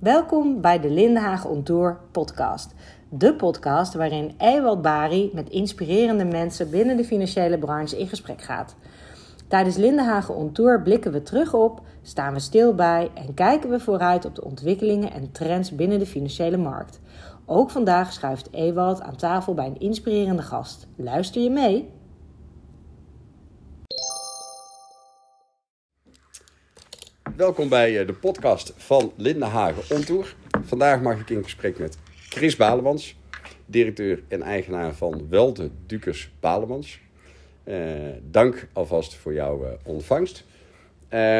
Welkom 0.00 0.60
bij 0.60 0.80
de 0.80 0.90
Lindenhagen 0.90 1.50
On 1.50 1.62
Tour 1.62 2.00
podcast. 2.12 2.74
De 3.08 3.34
podcast 3.34 3.94
waarin 3.94 4.34
Ewald 4.36 4.82
Bari 4.82 5.30
met 5.34 5.50
inspirerende 5.50 6.24
mensen 6.24 6.70
binnen 6.70 6.96
de 6.96 7.04
financiële 7.04 7.58
branche 7.58 7.98
in 7.98 8.08
gesprek 8.08 8.42
gaat. 8.42 8.76
Tijdens 9.48 9.76
Lindenhagen 9.76 10.34
On 10.34 10.52
Tour 10.52 10.82
blikken 10.82 11.12
we 11.12 11.22
terug 11.22 11.54
op, 11.54 11.80
staan 12.02 12.32
we 12.32 12.40
stil 12.40 12.74
bij 12.74 13.10
en 13.14 13.34
kijken 13.34 13.70
we 13.70 13.80
vooruit 13.80 14.24
op 14.24 14.34
de 14.34 14.44
ontwikkelingen 14.44 15.12
en 15.12 15.32
trends 15.32 15.74
binnen 15.74 15.98
de 15.98 16.06
financiële 16.06 16.56
markt. 16.56 17.00
Ook 17.46 17.70
vandaag 17.70 18.12
schuift 18.12 18.52
Ewald 18.52 19.00
aan 19.00 19.16
tafel 19.16 19.54
bij 19.54 19.66
een 19.66 19.80
inspirerende 19.80 20.42
gast. 20.42 20.86
Luister 20.96 21.42
je 21.42 21.50
mee? 21.50 21.97
Welkom 27.38 27.68
bij 27.68 28.00
eh, 28.00 28.06
de 28.06 28.12
podcast 28.12 28.72
van 28.76 29.12
Lindenhagen 29.16 29.96
Ontour. 29.96 30.34
Vandaag 30.64 31.00
mag 31.00 31.20
ik 31.20 31.30
in 31.30 31.42
gesprek 31.42 31.78
met 31.78 31.98
Chris 32.28 32.56
Balemans, 32.56 33.16
directeur 33.66 34.22
en 34.28 34.42
eigenaar 34.42 34.94
van 34.94 35.26
Welte 35.28 35.70
Dukers 35.86 36.30
Balemans. 36.40 37.00
Uh, 37.64 37.76
dank 38.30 38.68
alvast 38.72 39.14
voor 39.14 39.34
jouw 39.34 39.64
uh, 39.64 39.70
ontvangst. 39.84 40.44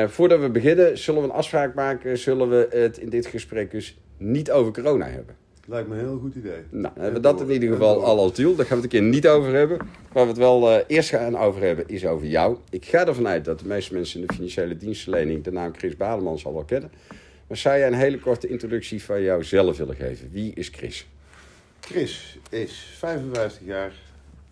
Voordat 0.07 0.41
we 0.41 0.51
beginnen, 0.51 0.99
zullen 0.99 1.23
we 1.23 1.29
een 1.29 1.35
afspraak 1.35 1.75
maken. 1.75 2.19
Zullen 2.19 2.49
we 2.49 2.69
het 2.71 2.99
in 2.99 3.09
dit 3.09 3.27
gesprek 3.27 3.71
dus 3.71 3.99
niet 4.17 4.51
over 4.51 4.73
corona 4.73 5.07
hebben? 5.07 5.37
Lijkt 5.69 5.89
me 5.89 5.95
een 5.95 6.01
heel 6.01 6.19
goed 6.19 6.35
idee. 6.35 6.63
Nou, 6.71 6.95
hebben 6.95 7.15
we 7.15 7.21
dat 7.21 7.41
in 7.41 7.51
ieder 7.51 7.69
geval 7.69 8.05
al 8.05 8.19
als 8.19 8.35
deal. 8.35 8.55
Daar 8.55 8.67
gaan 8.67 8.77
we 8.77 8.83
het 8.85 8.95
een 8.95 9.01
keer 9.01 9.11
niet 9.11 9.29
over 9.29 9.55
hebben. 9.55 9.79
Waar 10.13 10.23
we 10.23 10.29
het 10.29 10.39
wel 10.39 10.71
uh, 10.71 10.85
eerst 10.87 11.09
gaan 11.09 11.37
over 11.37 11.63
hebben, 11.63 11.89
is 11.89 12.07
over 12.07 12.27
jou. 12.27 12.57
Ik 12.71 12.85
ga 12.85 13.07
ervan 13.07 13.27
uit 13.27 13.45
dat 13.45 13.59
de 13.59 13.67
meeste 13.67 13.95
mensen 13.95 14.21
in 14.21 14.27
de 14.27 14.33
financiële 14.33 14.77
dienstverlening 14.77 15.45
de 15.45 15.53
naam 15.53 15.75
Chris 15.75 15.97
Bademan 15.97 16.39
al 16.43 16.53
wel 16.53 16.65
kennen. 16.65 16.91
Maar 17.47 17.57
zou 17.57 17.79
jij 17.79 17.87
een 17.87 17.95
hele 17.95 18.19
korte 18.19 18.49
introductie 18.49 19.03
van 19.03 19.23
jouzelf 19.23 19.77
willen 19.77 19.97
geven? 19.97 20.31
Wie 20.31 20.55
is 20.55 20.69
Chris? 20.69 21.07
Chris 21.81 22.39
is 22.51 22.73
55 22.97 23.67
jaar, 23.67 23.93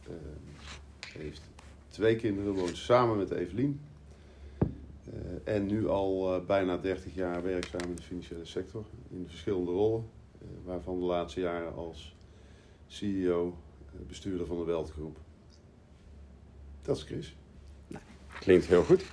uh, 0.09 0.15
heeft 1.19 1.41
twee 1.89 2.17
kinderen, 2.17 2.53
woont 2.53 2.77
samen 2.77 3.17
met 3.17 3.31
Evelien. 3.31 3.81
Uh, 4.62 5.55
en 5.55 5.67
nu 5.67 5.89
al 5.89 6.43
bijna 6.47 6.77
30 6.77 7.15
jaar 7.15 7.43
werkzaam 7.43 7.89
in 7.89 7.95
de 7.95 8.03
financiële 8.03 8.45
sector, 8.45 8.85
in 9.11 9.27
verschillende 9.29 9.71
rollen 9.71 10.16
waarvan 10.65 10.98
de 10.98 11.05
laatste 11.05 11.41
jaren 11.41 11.75
als 11.75 12.15
CEO, 12.87 13.56
bestuurder 14.09 14.47
van 14.47 14.59
de 14.59 14.65
Weltgroep. 14.65 15.17
Dat 16.83 16.97
is 16.97 17.03
Chris. 17.03 17.37
Nou, 17.87 18.05
klinkt 18.41 18.67
heel 18.67 18.83
goed. 18.83 19.05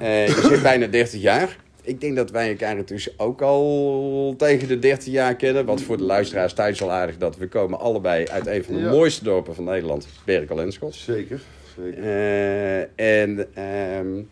Uh, 0.00 0.26
je 0.26 0.46
zit 0.48 0.62
bijna 0.62 0.86
30 0.86 1.20
jaar. 1.20 1.62
Ik 1.82 2.00
denk 2.00 2.16
dat 2.16 2.30
wij 2.30 2.50
elkaar 2.50 2.76
intussen 2.76 3.12
ook 3.16 3.42
al 3.42 4.34
tegen 4.38 4.68
de 4.68 4.78
13 4.78 5.12
jaar 5.12 5.36
kennen. 5.36 5.64
Wat 5.64 5.82
voor 5.82 5.96
de 5.96 6.02
luisteraars 6.02 6.52
thuis 6.52 6.82
al 6.82 6.90
aardig 6.90 7.16
dat 7.16 7.36
we 7.36 7.48
komen 7.48 7.78
allebei 7.78 8.26
uit 8.26 8.46
een 8.46 8.64
van 8.64 8.74
de 8.74 8.80
ja. 8.80 8.90
mooiste 8.90 9.24
dorpen 9.24 9.54
van 9.54 9.64
Nederland, 9.64 10.08
Berkel 10.24 10.60
en 10.60 10.72
Schot. 10.72 10.94
Zeker, 10.94 11.40
zeker. 11.76 12.02
Uh, 12.02 13.18
en 13.20 13.62
um, 13.98 14.28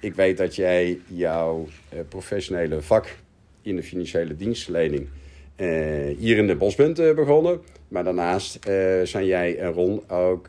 ik 0.00 0.14
weet 0.14 0.36
dat 0.36 0.54
jij 0.54 1.00
jouw 1.06 1.68
professionele 2.08 2.82
vak 2.82 3.16
in 3.62 3.76
de 3.76 3.82
financiële 3.82 4.36
dienstverlening 4.36 5.08
uh, 5.56 6.16
hier 6.18 6.36
in 6.36 6.46
de 6.46 6.56
bos 6.56 6.74
bent 6.74 7.00
uh, 7.00 7.14
begonnen. 7.14 7.60
Maar 7.88 8.04
daarnaast 8.04 8.68
uh, 8.68 9.02
zijn 9.02 9.26
jij 9.26 9.58
en 9.58 9.72
Ron 9.72 10.10
ook 10.10 10.48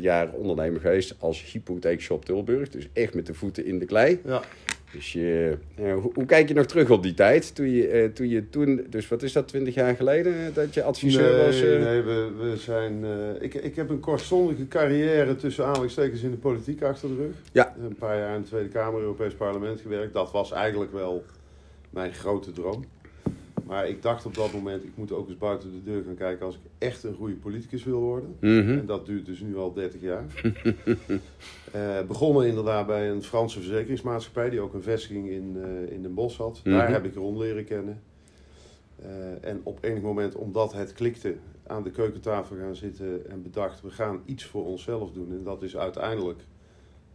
jaren 0.00 0.34
ondernemer 0.34 0.80
geweest 0.80 1.14
als 1.18 1.52
hypotheekshop 1.52 2.24
Tilburg. 2.24 2.68
Dus 2.68 2.88
echt 2.92 3.14
met 3.14 3.26
de 3.26 3.34
voeten 3.34 3.64
in 3.64 3.78
de 3.78 3.84
klei. 3.84 4.20
Ja. 4.24 4.42
Dus 4.92 5.12
je, 5.12 5.56
hoe, 5.76 6.10
hoe, 6.14 6.24
kijk 6.26 6.48
je 6.48 6.54
nog 6.54 6.66
terug 6.66 6.90
op 6.90 7.02
die 7.02 7.14
tijd? 7.14 7.54
Toen 7.54 7.70
je, 7.70 8.10
toen 8.14 8.28
je 8.28 8.48
toen, 8.48 8.86
dus 8.90 9.08
wat 9.08 9.22
is 9.22 9.32
dat, 9.32 9.48
twintig 9.48 9.74
jaar 9.74 9.96
geleden 9.96 10.54
dat 10.54 10.74
je 10.74 10.82
adviseur 10.82 11.32
nee, 11.32 11.46
was? 11.46 11.60
Nee, 11.60 12.02
we, 12.02 12.32
we 12.38 12.56
zijn... 12.56 13.04
ik, 13.40 13.54
ik 13.54 13.76
heb 13.76 13.90
een 13.90 14.00
kortstondige 14.00 14.68
carrière 14.68 15.36
tussen 15.36 15.66
aanhalingstekens 15.66 16.22
in 16.22 16.30
de 16.30 16.36
politiek 16.36 16.82
achter 16.82 17.08
de 17.08 17.14
rug. 17.16 17.34
Ja. 17.52 17.74
Een 17.82 17.96
paar 17.98 18.18
jaar 18.18 18.34
in 18.34 18.42
de 18.42 18.48
Tweede 18.48 18.68
Kamer, 18.68 19.00
Europees 19.00 19.34
Parlement 19.34 19.80
gewerkt. 19.80 20.12
Dat 20.12 20.30
was 20.30 20.52
eigenlijk 20.52 20.92
wel 20.92 21.24
mijn 21.90 22.14
grote 22.14 22.52
droom. 22.52 22.84
Maar 23.68 23.88
ik 23.88 24.02
dacht 24.02 24.26
op 24.26 24.34
dat 24.34 24.52
moment, 24.52 24.84
ik 24.84 24.90
moet 24.94 25.12
ook 25.12 25.28
eens 25.28 25.38
buiten 25.38 25.72
de 25.72 25.82
deur 25.82 26.02
gaan 26.04 26.14
kijken 26.14 26.46
als 26.46 26.54
ik 26.54 26.60
echt 26.78 27.04
een 27.04 27.14
goede 27.14 27.34
politicus 27.34 27.84
wil 27.84 28.00
worden. 28.00 28.36
Mm 28.40 28.60
-hmm. 28.60 28.78
En 28.78 28.86
dat 28.86 29.06
duurt 29.06 29.26
dus 29.26 29.40
nu 29.40 29.56
al 29.56 29.72
30 29.72 30.00
jaar. 30.00 30.24
uh, 31.74 32.00
begonnen 32.12 32.46
inderdaad 32.46 32.86
bij 32.86 33.10
een 33.10 33.22
Franse 33.22 33.58
verzekeringsmaatschappij 33.58 34.50
die 34.50 34.60
ook 34.60 34.74
een 34.74 34.82
vestiging 34.82 35.28
in, 35.28 35.56
uh, 35.56 35.92
in 35.92 36.02
Den 36.02 36.14
Bosch 36.14 36.38
had. 36.38 36.60
Mm 36.64 36.72
-hmm. 36.72 36.80
Daar 36.80 36.90
heb 36.90 37.04
ik 37.04 37.14
Ron 37.14 37.38
leren 37.38 37.64
kennen. 37.64 38.02
Uh, 39.02 39.44
en 39.48 39.60
op 39.62 39.78
enig 39.80 40.02
moment, 40.02 40.34
omdat 40.34 40.72
het 40.72 40.92
klikte, 40.92 41.34
aan 41.66 41.82
de 41.82 41.90
keukentafel 41.90 42.56
gaan 42.56 42.76
zitten 42.76 43.30
en 43.30 43.42
bedacht, 43.42 43.80
we 43.80 43.90
gaan 43.90 44.22
iets 44.24 44.44
voor 44.44 44.64
onszelf 44.66 45.12
doen. 45.12 45.30
En 45.30 45.42
dat 45.42 45.62
is 45.62 45.76
uiteindelijk 45.76 46.40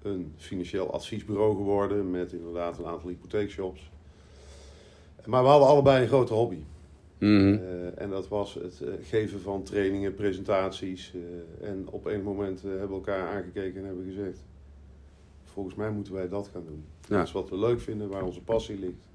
een 0.01 0.33
financieel 0.37 0.93
adviesbureau 0.93 1.55
geworden 1.55 2.11
met 2.11 2.33
inderdaad 2.33 2.79
een 2.79 2.85
aantal 2.85 3.09
hypotheekshops. 3.09 3.91
Maar 5.25 5.43
we 5.43 5.49
hadden 5.49 5.67
allebei 5.67 6.01
een 6.01 6.07
grote 6.07 6.33
hobby. 6.33 6.63
Mm 7.19 7.39
-hmm. 7.39 7.53
uh, 7.53 8.01
en 8.01 8.09
dat 8.09 8.27
was 8.27 8.53
het 8.53 8.79
uh, 8.83 8.89
geven 9.01 9.41
van 9.41 9.63
trainingen, 9.63 10.13
presentaties. 10.13 11.13
Uh, 11.15 11.69
en 11.69 11.87
op 11.89 12.05
een 12.05 12.23
moment 12.23 12.61
hebben 12.61 12.87
we 12.87 12.93
elkaar 12.93 13.27
aangekeken 13.27 13.79
en 13.79 13.85
hebben 13.85 14.05
gezegd... 14.05 14.39
Volgens 15.43 15.75
mij 15.75 15.91
moeten 15.91 16.13
wij 16.13 16.29
dat 16.29 16.49
gaan 16.53 16.65
doen. 16.65 16.85
Ja. 17.07 17.17
Dat 17.17 17.27
is 17.27 17.31
wat 17.31 17.49
we 17.49 17.57
leuk 17.57 17.81
vinden, 17.81 18.09
waar 18.09 18.23
onze 18.23 18.41
passie 18.41 18.79
ligt. 18.79 19.07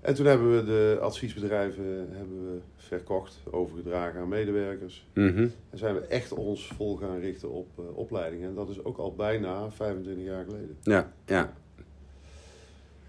En 0.00 0.14
toen 0.14 0.26
hebben 0.26 0.56
we 0.56 0.64
de 0.64 0.98
adviesbedrijven 1.00 2.08
hebben 2.10 2.52
we 2.52 2.58
verkocht, 2.76 3.40
overgedragen 3.50 4.20
aan 4.20 4.28
medewerkers. 4.28 5.06
Mm 5.14 5.34
-hmm. 5.34 5.52
En 5.70 5.78
zijn 5.78 5.94
we 5.94 6.00
echt 6.00 6.32
ons 6.32 6.66
vol 6.66 6.96
gaan 6.96 7.18
richten 7.18 7.50
op 7.50 7.68
opleidingen. 7.94 8.48
En 8.48 8.54
dat 8.54 8.68
is 8.68 8.84
ook 8.84 8.98
al 8.98 9.14
bijna 9.14 9.70
25 9.70 10.24
jaar 10.24 10.44
geleden. 10.44 10.76
Ja, 10.82 11.12
ja. 11.26 11.52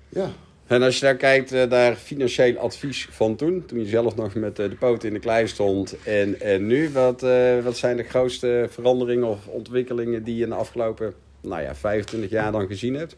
Ja. 0.09 0.29
En 0.71 0.81
als 0.81 0.99
je 0.99 1.05
daar 1.05 1.15
kijkt 1.15 1.69
naar 1.69 1.95
financieel 1.95 2.57
advies 2.57 3.07
van 3.11 3.35
toen, 3.35 3.65
toen 3.65 3.79
je 3.79 3.85
zelf 3.85 4.15
nog 4.15 4.35
met 4.35 4.59
uh, 4.59 4.69
de 4.69 4.75
poot 4.75 5.03
in 5.03 5.13
de 5.13 5.19
klei 5.19 5.47
stond 5.47 6.03
en, 6.03 6.39
en 6.39 6.67
nu, 6.67 6.89
wat, 6.89 7.23
uh, 7.23 7.63
wat 7.63 7.77
zijn 7.77 7.97
de 7.97 8.03
grootste 8.03 8.67
veranderingen 8.69 9.27
of 9.27 9.47
ontwikkelingen 9.47 10.23
die 10.23 10.35
je 10.35 10.43
in 10.43 10.49
de 10.49 10.55
afgelopen 10.55 11.13
nou 11.41 11.61
ja, 11.61 11.75
25 11.75 12.29
jaar 12.29 12.51
dan 12.51 12.67
gezien 12.67 12.93
hebt? 12.93 13.17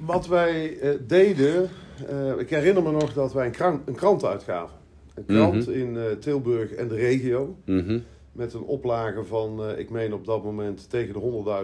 Wat 0.00 0.26
wij 0.26 0.78
deden, 1.06 1.68
ik 2.38 2.50
herinner 2.50 2.82
me 2.82 2.90
nog 2.90 3.12
dat 3.12 3.32
wij 3.32 3.46
een 3.46 3.52
krant, 3.52 3.88
een 3.88 3.94
krant 3.94 4.24
uitgaven. 4.24 4.76
Een 5.14 5.24
krant 5.26 5.66
Mhm. 5.66 5.78
in 5.78 5.98
Tilburg 6.20 6.72
en 6.72 6.88
de 6.88 6.94
regio. 6.94 7.56
Mm 7.64 7.86
-hmm. 7.86 8.04
Met 8.32 8.54
een 8.54 8.62
oplage 8.62 9.24
van, 9.24 9.78
ik 9.78 9.90
meen 9.90 10.12
op 10.12 10.24
dat 10.24 10.44
moment, 10.44 10.90
tegen 10.90 11.12
de 11.12 11.18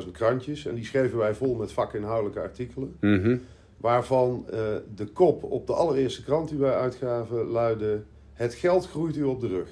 100.000 0.05 0.11
krantjes. 0.11 0.67
En 0.67 0.75
die 0.75 0.85
schreven 0.85 1.19
wij 1.19 1.35
vol 1.35 1.55
met 1.55 1.73
vakinhoudelijke 1.73 2.41
artikelen. 2.41 2.97
Mm 3.01 3.23
-hmm. 3.23 3.41
Waarvan 3.83 4.47
uh, 4.53 4.59
de 4.95 5.07
kop 5.07 5.43
op 5.43 5.67
de 5.67 5.73
allereerste 5.73 6.25
krant 6.25 6.49
die 6.49 6.59
wij 6.59 6.75
uitgaven 6.75 7.47
luidde... 7.47 8.03
Het 8.33 8.55
geld 8.55 8.89
groeit 8.89 9.17
u 9.17 9.23
op 9.23 9.41
de 9.41 9.49
rug. 9.49 9.69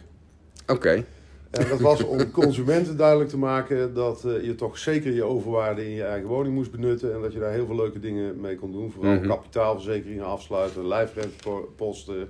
Oké. 0.62 0.72
Okay. 0.72 1.04
En 1.50 1.69
dat 1.69 1.81
was 1.81 2.04
om 2.04 2.31
consumenten 2.31 2.97
duidelijk 2.97 3.31
te 3.31 3.38
maken 3.38 3.94
dat 3.94 4.22
uh, 4.26 4.44
je 4.44 4.54
toch 4.54 4.78
zeker 4.78 5.12
je 5.12 5.22
overwaarde 5.22 5.84
in 5.84 5.91
je 5.94 6.04
eigen 6.04 6.28
woning 6.28 6.54
moest 6.54 6.71
benutten. 6.71 7.15
En 7.15 7.21
dat 7.21 7.32
je 7.32 7.38
daar 7.38 7.53
heel 7.53 7.66
veel 7.66 7.76
leuke 7.76 8.00
dingen 8.00 8.41
mee 8.41 8.56
kon 8.56 8.72
doen. 8.72 8.91
Vooral 8.91 9.12
Mhm. 9.12 9.21
mm 9.21 9.28
-hmm. 9.28 9.37
kapitaalverzekeringen 9.37 10.25
afsluiten, 10.25 10.87
lijfrenteposten, 10.87 12.28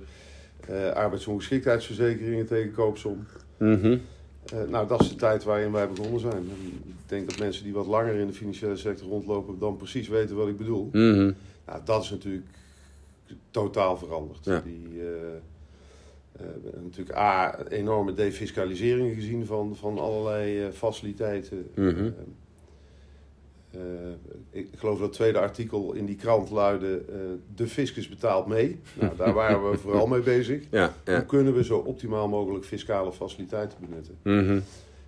uh, 0.69 0.91
arbeidsongeschiktheidsverzekeringen 0.91 2.45
tegen 2.45 2.71
koopsom. 2.71 3.25
Mm 3.57 3.79
-hmm. 3.81 4.01
nou, 4.69 4.87
dat 4.87 5.01
is 5.01 5.09
de 5.09 5.15
tijd 5.15 5.43
waarin 5.43 5.71
wij 5.71 5.87
begonnen 5.87 6.19
zijn. 6.19 6.33
En 6.33 6.81
ik 6.85 6.93
denk 7.05 7.29
dat 7.29 7.39
mensen 7.39 7.63
die 7.63 7.73
wat 7.73 7.87
langer 7.87 8.15
in 8.15 8.27
de 8.27 8.33
financiële 8.33 8.75
sector 8.77 9.07
rondlopen 9.07 9.59
dan 9.59 9.77
precies 9.77 10.07
weten 10.07 10.35
wat 10.35 10.47
ik 10.47 10.57
bedoel. 10.57 10.89
Mm 10.91 11.13
-hmm. 11.13 11.35
Nou, 11.71 11.83
dat 11.83 12.03
is 12.03 12.09
natuurlijk 12.09 12.47
totaal 13.51 13.97
veranderd. 13.97 14.45
Ja. 14.45 14.61
Die, 14.65 14.87
uh, 14.93 15.05
uh, 16.41 16.47
natuurlijk 16.83 17.17
A, 17.17 17.63
enorme 17.67 18.13
defiscalisering 18.13 19.15
gezien 19.15 19.45
van, 19.45 19.75
van 19.75 19.99
allerlei 19.99 20.65
uh, 20.65 20.71
faciliteiten. 20.71 21.69
Mm 21.75 21.89
-hmm. 21.89 22.13
ik 24.49 24.67
geloof 24.75 24.97
dat 24.97 25.07
het 25.07 25.15
tweede 25.15 25.39
artikel 25.39 25.93
in 25.93 26.05
die 26.05 26.15
krant 26.15 26.49
luidde: 26.49 27.01
De 27.55 27.67
fiscus 27.67 28.09
betaalt 28.09 28.47
mee. 28.47 28.79
Nou, 28.99 29.15
daar 29.15 29.33
waren 29.33 29.71
we 29.71 29.77
vooral 29.83 30.07
mee 30.07 30.21
bezig. 30.21 30.63
Ja, 30.69 30.93
ja. 31.05 31.15
Hoe 31.15 31.25
kunnen 31.25 31.53
we 31.53 31.63
zo 31.63 31.77
optimaal 31.77 32.27
mogelijk 32.27 32.65
fiscale 32.65 33.11
faciliteiten 33.11 33.77
benutten? 33.81 34.17
Mm 34.23 34.47
-hmm. 34.47 34.63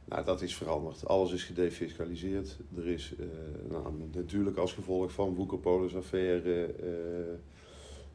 Nou, 0.06 0.26
dat 0.26 0.42
is 0.42 0.56
veranderd. 0.56 1.08
Alles 1.08 1.32
is 1.32 1.44
gedefiscaliseerd. 1.44 2.58
Er 2.78 2.88
is 2.88 3.14
uh, 3.20 3.26
nou, 3.70 3.94
natuurlijk 4.14 4.58
als 4.58 4.74
gevolg 4.74 5.12
van 5.12 5.36
Woekerpolis-affaire, 5.36 6.76
uh, 6.84 6.90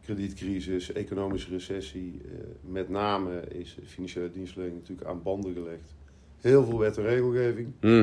kredietcrisis, 0.01 0.93
economische 0.93 1.51
recessie, 1.51 2.21
uh, 2.25 2.31
met 2.61 2.89
name 2.89 3.41
is 3.41 3.79
financiële 3.85 4.31
dienstverlening 4.31 4.81
natuurlijk 4.81 5.09
aan 5.09 5.23
banden 5.23 5.53
gelegd. 5.53 5.95
Heel 6.41 6.65
veel 6.65 6.79
wet 6.79 6.97
en 6.97 7.05
regelgeving. 7.05 7.73
Mm 7.81 8.03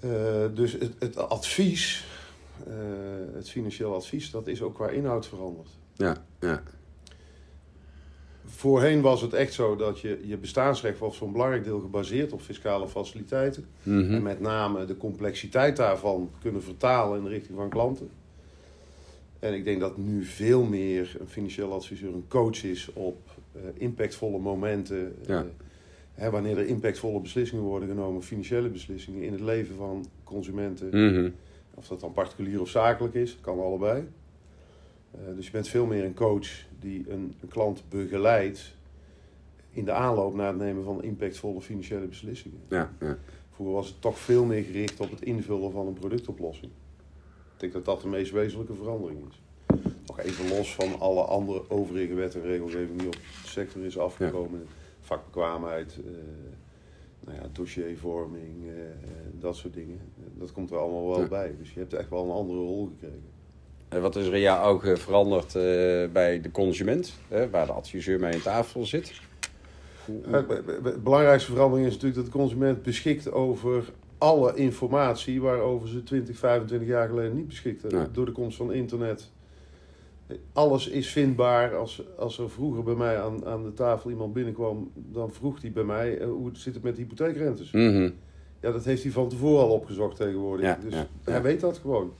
-hmm. 0.00 0.54
dus 0.54 0.72
het, 0.72 0.92
het 0.98 1.16
advies, 1.16 2.06
het 3.32 3.50
financieel 3.50 3.94
advies, 3.94 4.30
dat 4.30 4.46
is 4.46 4.62
ook 4.62 4.74
qua 4.74 4.88
inhoud 4.88 5.26
veranderd. 5.26 5.68
Ja, 5.96 6.24
ja. 6.40 6.62
Voorheen 8.48 9.00
was 9.00 9.20
het 9.20 9.32
echt 9.32 9.52
zo 9.52 9.76
dat 9.76 10.00
je, 10.00 10.20
je 10.24 10.36
bestaansrecht 10.36 10.98
was 10.98 11.16
voor 11.16 11.26
een 11.26 11.32
belangrijk 11.32 11.64
deel 11.64 11.80
gebaseerd 11.80 12.32
op 12.32 12.40
fiscale 12.40 12.88
faciliteiten. 12.88 13.66
Mhm. 13.82 14.14
En 14.14 14.22
met 14.22 14.40
name 14.40 14.84
de 14.84 14.96
complexiteit 14.96 15.76
daarvan 15.76 16.30
kunnen 16.40 16.62
vertalen 16.62 17.18
in 17.18 17.24
de 17.24 17.30
richting 17.30 17.56
van 17.56 17.68
klanten. 17.68 18.10
En 19.38 19.54
ik 19.54 19.64
denk 19.64 19.80
dat 19.80 19.96
nu 19.96 20.24
veel 20.24 20.62
meer 20.62 21.16
een 21.20 21.28
financieel 21.28 21.72
adviseur 21.72 22.14
een 22.14 22.28
coach 22.28 22.64
is 22.64 22.90
op 22.92 23.18
eh, 23.52 23.60
impactvolle 23.74 24.38
momenten. 24.38 25.14
Ja. 25.26 25.38
eh, 25.38 25.46
hè, 26.14 26.30
wanneer 26.30 26.58
er 26.58 26.66
impactvolle 26.66 27.20
beslissingen 27.20 27.64
worden 27.64 27.88
genomen, 27.88 28.22
financiële 28.22 28.68
beslissingen 28.68 29.22
in 29.22 29.32
het 29.32 29.40
leven 29.40 29.76
van 29.76 30.06
consumenten. 30.24 30.88
Mhm. 30.88 31.30
Of 31.74 31.88
dat 31.88 32.00
dan 32.00 32.12
particulier 32.12 32.60
of 32.60 32.68
zakelijk 32.68 33.14
is, 33.14 33.38
kan 33.40 33.60
allebei. 33.60 34.04
Eh, 35.10 35.20
dus 35.36 35.46
je 35.46 35.52
bent 35.52 35.68
veel 35.68 35.86
meer 35.86 36.04
een 36.04 36.14
coach 36.14 36.48
die 36.80 37.10
een, 37.10 37.34
een 37.40 37.48
klant 37.48 37.82
begeleidt 37.88 38.76
in 39.70 39.84
de 39.84 39.92
aanloop 39.92 40.34
naar 40.34 40.46
het 40.48 40.56
nemen 40.56 40.84
van 40.84 41.02
impactvolle 41.02 41.60
financiële 41.60 42.06
beslissingen. 42.06 42.60
Ja, 42.68 42.92
ja. 43.00 43.18
Vroeger 43.50 43.74
was 43.76 43.88
het 43.88 44.00
toch 44.00 44.18
veel 44.18 44.44
meer 44.44 44.62
gericht 44.62 45.00
op 45.00 45.10
het 45.10 45.22
invullen 45.22 45.72
van 45.72 45.86
een 45.86 45.92
productoplossing. 45.94 46.72
Ik 47.54 47.60
denk 47.60 47.72
dat 47.72 47.84
dat 47.84 48.00
de 48.00 48.08
meest 48.08 48.32
wezenlijke 48.32 48.74
verandering 48.74 49.20
is. 49.28 49.42
Nog 50.06 50.18
even 50.20 50.48
los 50.56 50.74
van 50.74 51.00
alle 51.00 51.22
andere 51.22 51.70
overige 51.70 52.14
wet 52.14 52.34
en 52.34 52.42
regelgeving 52.42 52.98
die 52.98 53.06
op 53.06 53.12
de 53.12 53.48
sector 53.48 53.84
is 53.84 53.98
afgekomen. 53.98 54.66
Vakbekwaamheid, 55.00 55.98
eh, 56.06 56.12
nou 57.20 57.36
ja, 57.38 57.48
dossiervorming, 57.52 58.66
eh, 58.68 58.74
dat 59.38 59.56
soort 59.56 59.74
dingen. 59.74 60.00
Dat 60.38 60.52
komt 60.52 60.70
er 60.70 60.76
allemaal 60.76 61.08
wel 61.08 61.20
Ja. 61.20 61.28
bij. 61.28 61.54
Dus 61.58 61.72
je 61.72 61.78
hebt 61.80 61.92
echt 61.92 62.10
wel 62.10 62.24
een 62.24 62.30
andere 62.30 62.58
rol 62.58 62.86
gekregen. 62.86 63.22
En 63.88 64.00
wat 64.00 64.16
is 64.16 64.26
er 64.26 64.34
in 64.34 64.40
jouw 64.40 64.64
ogen 64.64 64.98
veranderd 64.98 65.54
eh, 65.54 65.62
bij 66.12 66.40
de 66.42 66.50
consument, 66.52 67.14
waar 67.50 67.66
de 67.66 67.72
adviseur 67.72 68.20
mee 68.20 68.34
aan 68.34 68.40
tafel 68.40 68.86
zit? 68.86 69.20
Het 70.28 70.46
be- 70.82 70.98
belangrijkste 71.02 71.52
verandering 71.52 71.86
is 71.86 71.92
natuurlijk 71.92 72.22
dat 72.22 72.32
de 72.32 72.38
consument 72.38 72.82
beschikt 72.82 73.32
over 73.32 73.84
alle 74.18 74.54
informatie 74.54 75.40
waarover 75.40 75.88
ze 75.88 76.02
20, 76.02 76.36
25 76.38 76.88
jaar 76.88 77.08
geleden 77.08 77.36
niet 77.36 77.48
beschikten. 77.48 77.90
Ja. 77.90 78.08
Door 78.12 78.26
de 78.26 78.32
komst 78.32 78.56
van 78.56 78.72
internet. 78.72 79.30
Alles 80.52 80.88
is 80.88 81.08
vindbaar. 81.08 81.76
Als, 81.76 82.02
als 82.18 82.38
er 82.38 82.50
vroeger 82.50 82.82
bij 82.82 82.94
mij 82.94 83.20
aan, 83.20 83.46
aan 83.46 83.62
de 83.64 83.72
tafel 83.72 84.10
iemand 84.10 84.32
binnenkwam, 84.32 84.90
dan 84.94 85.32
vroeg 85.32 85.60
hij 85.60 85.72
bij 85.72 85.84
mij 85.84 86.18
eh, 86.18 86.26
hoe 86.26 86.50
zit 86.52 86.74
het 86.74 86.82
met 86.82 86.96
de 86.96 87.02
hypotheekrentes. 87.02 87.70
Mhm. 87.70 88.10
Ja, 88.60 88.72
dat 88.72 88.84
heeft 88.84 89.02
hij 89.02 89.12
van 89.12 89.28
tevoren 89.28 89.62
al 89.64 89.70
opgezocht 89.70 90.16
tegenwoordig. 90.16 90.66
Ja, 90.66 90.78
dus 90.82 90.94
ja, 90.94 91.06
hij 91.24 91.34
ja. 91.34 91.42
weet 91.42 91.60
dat 91.60 91.78
gewoon. 91.78 92.12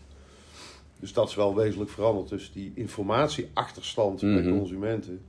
Dus 1.00 1.12
dat 1.12 1.29
is 1.29 1.35
wel 1.35 1.55
wezenlijk 1.56 1.91
veranderd. 1.91 2.29
Dus 2.29 2.53
die 2.53 2.73
informatieachterstand 2.75 4.21
bij 4.21 4.31
Mhm. 4.43 4.59
consumenten, 4.59 5.21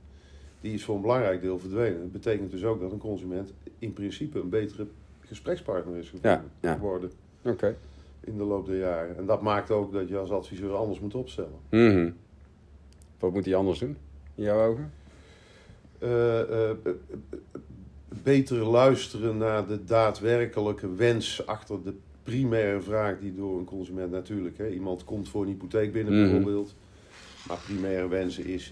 die 0.60 0.72
is 0.74 0.84
voor 0.84 0.94
een 0.94 1.00
belangrijk 1.00 1.40
deel 1.40 1.58
verdwenen. 1.58 2.00
Dat 2.00 2.12
betekent 2.12 2.50
dus 2.50 2.64
ook 2.64 2.80
dat 2.80 2.92
een 2.92 2.98
consument 2.98 3.52
in 3.78 3.92
principe 3.92 4.40
een 4.40 4.48
betere 4.48 4.86
gesprekspartner 5.20 5.96
is 5.96 6.12
Ja, 6.22 6.44
ja. 6.60 6.74
geworden 6.74 7.10
Oké. 7.42 7.76
in 8.20 8.36
de 8.36 8.42
loop 8.44 8.66
der 8.66 8.78
jaren. 8.78 9.16
En 9.16 9.26
dat 9.26 9.42
maakt 9.42 9.70
ook 9.70 9.92
dat 9.92 10.08
je 10.08 10.16
als 10.18 10.30
adviseur 10.30 10.74
anders 10.74 11.00
moet 11.00 11.14
opstellen. 11.14 11.58
Mhm. 11.70 12.10
Wat 13.18 13.32
moet 13.32 13.44
hij 13.44 13.54
anders 13.54 13.78
doen, 13.78 13.96
in 14.34 14.42
jouw 14.44 14.70
ogen? 14.70 14.92
Eh, 15.98 16.70
eh, 16.70 16.76
beter 18.22 18.56
luisteren 18.64 19.36
naar 19.36 19.66
de 19.66 19.84
daadwerkelijke 19.84 20.94
wens 20.94 21.46
achter 21.46 21.82
de 21.82 21.94
primaire 22.30 22.80
vraag 22.80 23.18
die 23.18 23.34
door 23.34 23.58
een 23.58 23.64
consument 23.64 24.10
natuurlijk. 24.10 24.58
Hè, 24.58 24.68
iemand 24.68 25.04
komt 25.04 25.28
voor 25.28 25.42
een 25.42 25.48
hypotheek 25.48 25.92
binnen 25.92 26.14
Mhm. 26.14 26.22
bijvoorbeeld. 26.22 26.74
Maar 27.48 27.58
primaire 27.64 28.08
wensen 28.08 28.44
is, 28.46 28.68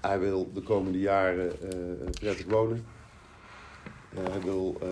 hij 0.00 0.18
wil 0.20 0.50
de 0.54 0.60
komende 0.60 0.98
jaren 0.98 1.50
eh, 1.62 2.10
prettig 2.20 2.46
wonen. 2.46 2.84
Eh, 4.14 4.18
hij 4.30 4.40
wil 4.40 4.76
eh, 4.82 4.88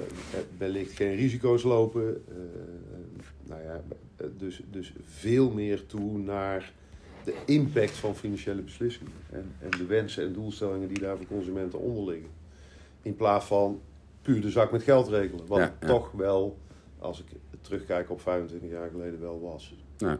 wellicht 0.58 0.92
geen 0.92 1.14
risico's 1.14 1.62
lopen. 1.62 2.24
Nou 3.46 3.62
ja, 3.62 3.82
dus, 4.38 4.62
dus 4.70 4.92
veel 5.04 5.50
meer 5.50 5.86
toe 5.86 6.18
naar 6.18 6.72
de 7.24 7.34
impact 7.46 7.90
van 7.96 8.16
financiële 8.16 8.62
beslissingen. 8.62 9.12
En, 9.30 9.52
en 9.58 9.70
de 9.70 9.86
wensen 9.86 10.24
en 10.24 10.32
doelstellingen 10.32 10.88
die 10.88 10.98
daar 11.00 11.16
voor 11.16 11.26
consumenten 11.26 11.78
onder 11.78 12.04
liggen. 12.04 12.30
In 13.02 13.16
plaats 13.16 13.46
van 13.46 13.80
puur 14.22 14.40
de 14.40 14.50
zak 14.50 14.72
met 14.72 14.82
geld 14.82 15.08
regelen. 15.08 15.46
Wat 15.46 15.58
Ja, 15.58 15.74
ja. 15.80 15.86
toch 15.86 16.10
wel, 16.12 16.58
als 16.98 17.20
ik 17.20 17.26
terugkijk 17.64 18.10
op 18.10 18.20
25 18.20 18.70
jaar 18.70 18.90
geleden, 18.90 19.20
wel 19.20 19.40
was. 19.40 19.74
Ja. 19.96 20.18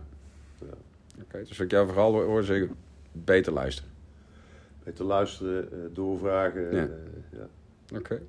Ja. 0.58 0.67
Oké, 1.23 1.38
dus 1.38 1.49
wat 1.49 1.67
ik 1.67 1.70
jou 1.70 1.87
vooral 1.87 2.12
hoor 2.23 2.44
zeggen, 2.44 2.76
beter 3.12 3.52
luisteren. 3.52 3.91
Beter 4.85 5.05
luisteren, 5.05 5.73
eh, 5.73 5.79
doorvragen. 5.93 6.62
Ja. 6.62 6.82
eh, 6.82 7.38
ja. 7.38 7.49
Oké. 7.96 8.20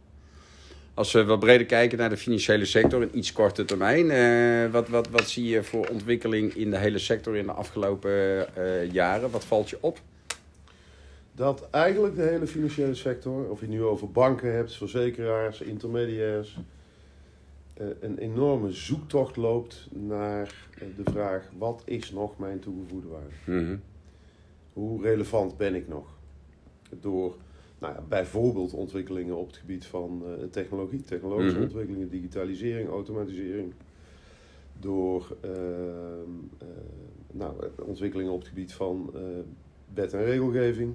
Als 0.96 1.12
we 1.12 1.26
wat 1.26 1.40
breder 1.40 1.66
kijken 1.66 1.98
naar 1.98 2.10
de 2.10 2.18
financiële 2.18 2.66
sector 2.66 3.02
in 3.02 3.18
iets 3.18 3.32
korte 3.32 3.66
termijn, 3.66 4.12
eh, 4.12 4.72
wat, 4.72 4.90
wat, 4.90 5.10
wat 5.10 5.30
zie 5.30 5.46
je 5.48 5.64
voor 5.64 5.88
ontwikkeling 5.88 6.54
in 6.54 6.70
de 6.70 6.78
hele 6.78 7.00
sector 7.00 7.36
in 7.36 7.46
de 7.46 7.52
afgelopen 7.52 8.12
eh, 8.56 8.92
jaren? 8.92 9.32
Wat 9.32 9.46
valt 9.46 9.70
je 9.70 9.78
op? 9.80 10.00
Dat 11.32 11.68
eigenlijk 11.72 12.16
de 12.16 12.22
hele 12.22 12.48
financiële 12.48 12.96
sector, 12.96 13.50
of 13.50 13.60
je 13.60 13.66
het 13.66 13.76
nu 13.76 13.84
over 13.84 14.12
banken 14.12 14.54
hebt, 14.54 14.76
verzekeraars, 14.76 15.62
intermediairs, 15.62 16.58
een 18.00 18.18
enorme 18.18 18.72
zoektocht 18.72 19.36
loopt 19.36 19.88
naar 19.92 20.68
eh, 20.80 20.88
de 21.04 21.12
vraag: 21.12 21.52
wat 21.58 21.82
is 21.86 22.12
nog 22.12 22.38
mijn 22.38 22.60
toegevoegde 22.60 23.08
waarde? 23.08 23.62
Mhm. 23.62 23.78
Hoe 24.74 25.02
relevant 25.02 25.58
ben 25.58 25.76
ik 25.76 25.88
nog? 25.88 26.18
Door 27.00 27.36
nou 27.80 27.94
ja, 27.94 28.02
bijvoorbeeld 28.10 28.74
ontwikkelingen 28.74 29.36
op 29.36 29.48
het 29.48 29.58
gebied 29.58 29.86
van 29.86 30.22
eh, 30.26 30.44
technologie, 30.52 31.02
technologische 31.02 31.56
Mhm. 31.56 31.64
ontwikkelingen, 31.66 32.10
digitalisering, 32.10 32.90
automatisering. 32.90 33.74
Door 34.80 35.38
ehm, 35.42 35.52
eh, 36.58 36.68
nou, 37.32 37.54
ontwikkelingen 37.82 38.32
op 38.32 38.40
het 38.40 38.48
gebied 38.48 38.74
van 38.74 39.10
eh, 39.14 39.22
wet 39.94 40.14
en 40.14 40.24
regelgeving. 40.24 40.94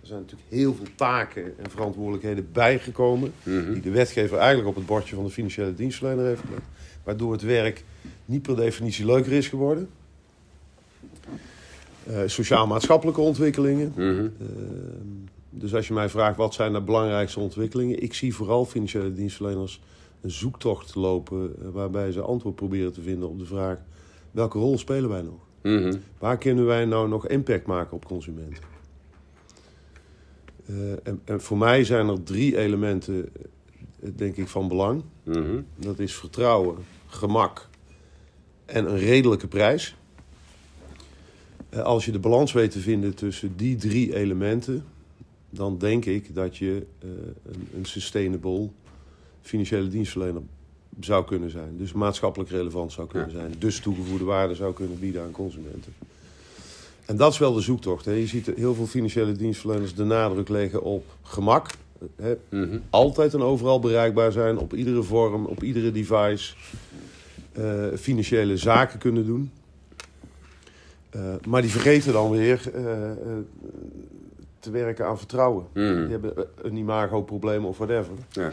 Er 0.00 0.06
zijn 0.06 0.20
natuurlijk 0.20 0.50
heel 0.50 0.74
veel 0.74 0.86
taken 0.94 1.58
en 1.58 1.70
verantwoordelijkheden 1.70 2.48
bijgekomen. 2.52 3.32
Mhm. 3.42 3.72
Die 3.72 3.82
de 3.82 3.90
wetgever 3.90 4.38
eigenlijk 4.38 4.68
op 4.68 4.74
het 4.74 4.86
bordje 4.86 5.14
van 5.14 5.24
de 5.24 5.30
financiële 5.30 5.74
dienstverlener 5.74 6.24
heeft 6.24 6.42
gelegd. 6.44 6.66
Waardoor 7.04 7.32
het 7.32 7.42
werk 7.42 7.84
niet 8.24 8.42
per 8.42 8.56
definitie 8.56 9.06
leuker 9.06 9.32
is 9.32 9.48
geworden. 9.48 9.88
Eh, 12.06 12.20
Sociaal-maatschappelijke 12.26 13.20
ontwikkelingen. 13.20 13.92
Mhm. 13.96 14.04
Ehm, 14.04 14.30
dus 15.50 15.74
als 15.74 15.88
je 15.88 15.94
mij 15.94 16.08
vraagt 16.08 16.36
wat 16.36 16.54
zijn 16.54 16.72
de 16.72 16.80
belangrijkste 16.80 17.40
ontwikkelingen, 17.40 18.02
ik 18.02 18.14
zie 18.14 18.34
vooral 18.34 18.64
financiële 18.64 19.12
dienstverleners 19.12 19.80
een 20.20 20.30
zoektocht 20.30 20.94
lopen 20.94 21.54
eh, 21.60 21.68
waarbij 21.72 22.12
ze 22.12 22.20
antwoord 22.20 22.54
proberen 22.54 22.92
te 22.92 23.02
vinden 23.02 23.28
op 23.28 23.38
de 23.38 23.46
vraag 23.46 23.78
welke 24.30 24.58
rol 24.58 24.78
spelen 24.78 25.10
wij 25.10 25.22
nog? 25.22 25.48
Mhm. 25.62 25.96
Waar 26.18 26.38
kunnen 26.38 26.66
wij 26.66 26.84
nou 26.84 27.08
nog 27.08 27.26
impact 27.26 27.66
maken 27.66 27.96
op 27.96 28.04
consumenten? 28.04 28.69
Eh, 30.70 30.92
en, 31.02 31.20
en 31.24 31.40
voor 31.40 31.58
mij 31.58 31.84
zijn 31.84 32.08
er 32.08 32.22
drie 32.22 32.56
elementen, 32.56 33.28
eh, 34.02 34.10
denk 34.16 34.36
ik, 34.36 34.48
van 34.48 34.68
belang. 34.68 35.02
Mhm. 35.22 35.60
Dat 35.76 35.98
is 35.98 36.14
vertrouwen, 36.14 36.76
gemak 37.06 37.68
en 38.64 38.90
een 38.90 38.98
redelijke 38.98 39.46
prijs. 39.46 39.96
Eh, 41.68 41.80
Als 41.82 42.04
je 42.04 42.12
de 42.12 42.18
balans 42.18 42.52
weet 42.52 42.70
te 42.70 42.78
vinden 42.80 43.14
tussen 43.14 43.56
die 43.56 43.76
drie 43.76 44.14
elementen, 44.16 44.84
dan 45.50 45.78
denk 45.78 46.04
ik 46.04 46.34
dat 46.34 46.56
je 46.56 46.86
een, 47.00 47.68
een 47.76 47.84
sustainable 47.84 48.68
financiële 49.42 49.88
dienstverlener 49.88 50.42
zou 51.00 51.24
kunnen 51.24 51.50
zijn. 51.50 51.76
Dus 51.76 51.92
maatschappelijk 51.92 52.50
relevant 52.50 52.92
zou 52.92 53.08
kunnen 53.08 53.28
Ja. 53.30 53.38
zijn. 53.38 53.54
Dus 53.58 53.80
toegevoegde 53.80 54.24
waarde 54.24 54.54
zou 54.54 54.72
kunnen 54.74 54.98
bieden 54.98 55.22
aan 55.22 55.30
consumenten. 55.30 55.92
En 57.10 57.16
dat 57.16 57.32
is 57.32 57.38
wel 57.38 57.52
de 57.52 57.60
zoektocht. 57.60 58.04
Hè. 58.04 58.12
Je 58.12 58.26
ziet 58.26 58.46
heel 58.56 58.74
veel 58.74 58.86
financiële 58.86 59.32
dienstverleners 59.32 59.94
de 59.94 60.04
nadruk 60.04 60.48
leggen 60.48 60.82
op 60.82 61.04
gemak. 61.22 61.70
Hè, 62.16 62.36
Mhm. 62.48 62.78
altijd 62.90 63.34
en 63.34 63.42
overal 63.42 63.80
bereikbaar 63.80 64.32
zijn, 64.32 64.58
op 64.58 64.74
iedere 64.74 65.02
vorm, 65.02 65.44
op 65.46 65.62
iedere 65.62 65.92
device, 65.92 66.54
eh, 67.52 67.84
financiële 67.98 68.56
zaken 68.56 68.98
kunnen 68.98 69.26
doen. 69.26 69.50
Eh, 71.10 71.34
maar 71.48 71.62
die 71.62 71.70
vergeten 71.70 72.12
dan 72.12 72.30
weer 72.30 72.70
eh, 72.74 73.10
te 74.58 74.70
werken 74.70 75.06
aan 75.06 75.18
vertrouwen. 75.18 75.66
Mhm. 75.74 76.00
Die 76.00 76.10
hebben 76.10 76.46
een 76.62 76.76
imago-probleem 76.76 77.64
of 77.64 77.76
whatever. 77.78 78.12
Ja. 78.30 78.52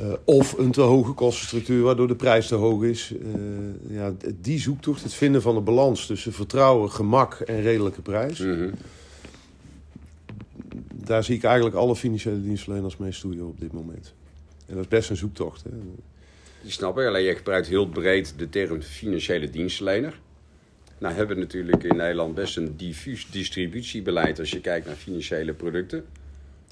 Eh, 0.00 0.12
of 0.24 0.58
een 0.58 0.70
te 0.70 0.80
hoge 0.80 1.12
kostenstructuur 1.12 1.82
waardoor 1.82 2.08
de 2.08 2.14
prijs 2.14 2.46
te 2.46 2.54
hoog 2.54 2.82
is. 2.82 3.12
Eh, 3.22 3.94
ja, 3.94 4.14
die 4.40 4.60
zoektocht, 4.60 5.02
het 5.02 5.14
vinden 5.14 5.42
van 5.42 5.56
een 5.56 5.64
balans 5.64 6.06
tussen 6.06 6.32
vertrouwen, 6.32 6.90
gemak 6.90 7.34
en 7.34 7.62
redelijke 7.62 8.02
prijs. 8.02 8.38
Mhm. 8.38 8.70
Daar 10.94 11.24
zie 11.24 11.36
ik 11.36 11.42
eigenlijk 11.42 11.76
alle 11.76 11.96
financiële 11.96 12.42
dienstverleners 12.42 12.96
mee 12.96 13.12
stoeien 13.12 13.46
op 13.46 13.60
dit 13.60 13.72
moment. 13.72 14.14
En 14.66 14.74
dat 14.74 14.84
is 14.84 14.88
best 14.88 15.10
een 15.10 15.16
zoektocht. 15.16 15.64
Hè? 15.64 15.70
Die 16.62 16.70
snap 16.70 16.98
ik, 16.98 17.06
alleen 17.06 17.24
je 17.24 17.36
gebruikt 17.36 17.68
heel 17.68 17.88
breed 17.88 18.34
de 18.36 18.48
term 18.48 18.82
financiële 18.82 19.50
dienstverlener. 19.50 20.20
Nou 20.98 21.14
hebben 21.14 21.36
we 21.36 21.42
natuurlijk 21.42 21.84
in 21.84 21.96
Nederland 21.96 22.34
best 22.34 22.56
een 22.56 22.76
diffuus 22.76 23.26
distributiebeleid 23.30 24.38
als 24.38 24.50
je 24.50 24.60
kijkt 24.60 24.86
naar 24.86 24.94
financiële 24.94 25.52
producten. 25.52 26.04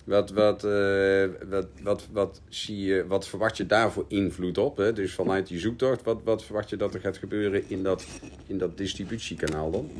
Wat, 0.08 0.30
wat, 0.30 0.64
eh, 0.64 1.24
wat, 1.48 1.66
wat, 1.82 2.06
wat, 2.12 2.40
zie 2.48 2.84
je, 2.84 3.04
wat 3.06 3.28
verwacht 3.28 3.56
je 3.56 3.66
daarvoor 3.66 4.04
invloed 4.08 4.58
op? 4.58 4.76
Hè? 4.76 4.92
Dus 4.92 5.12
vanuit 5.12 5.46
die 5.46 5.58
zoektocht, 5.58 6.02
wat, 6.04 6.20
wat 6.24 6.44
verwacht 6.44 6.70
je 6.70 6.76
dat 6.76 6.94
er 6.94 7.00
gaat 7.00 7.16
gebeuren 7.16 7.62
in 7.66 7.82
dat, 7.82 8.06
in 8.46 8.58
dat 8.58 8.76
distributiekanaal 8.76 9.70
dan? 9.70 9.90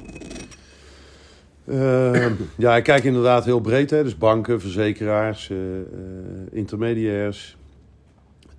Ehm, 1.67 2.33
ja, 2.59 2.77
ik 2.77 2.83
kijk 2.85 3.05
inderdaad 3.05 3.45
heel 3.45 3.61
breed. 3.61 3.91
Hè. 3.91 4.03
Dus 4.03 4.19
banken, 4.19 4.61
verzekeraars, 4.61 5.51
eh, 5.51 5.57
intermediairs, 6.51 7.57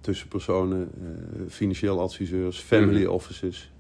tussenpersonen, 0.01 0.89
financieel 1.50 2.00
adviseurs, 2.00 2.60
family 2.60 3.03
Mhm. 3.03 3.12
offices. 3.12 3.72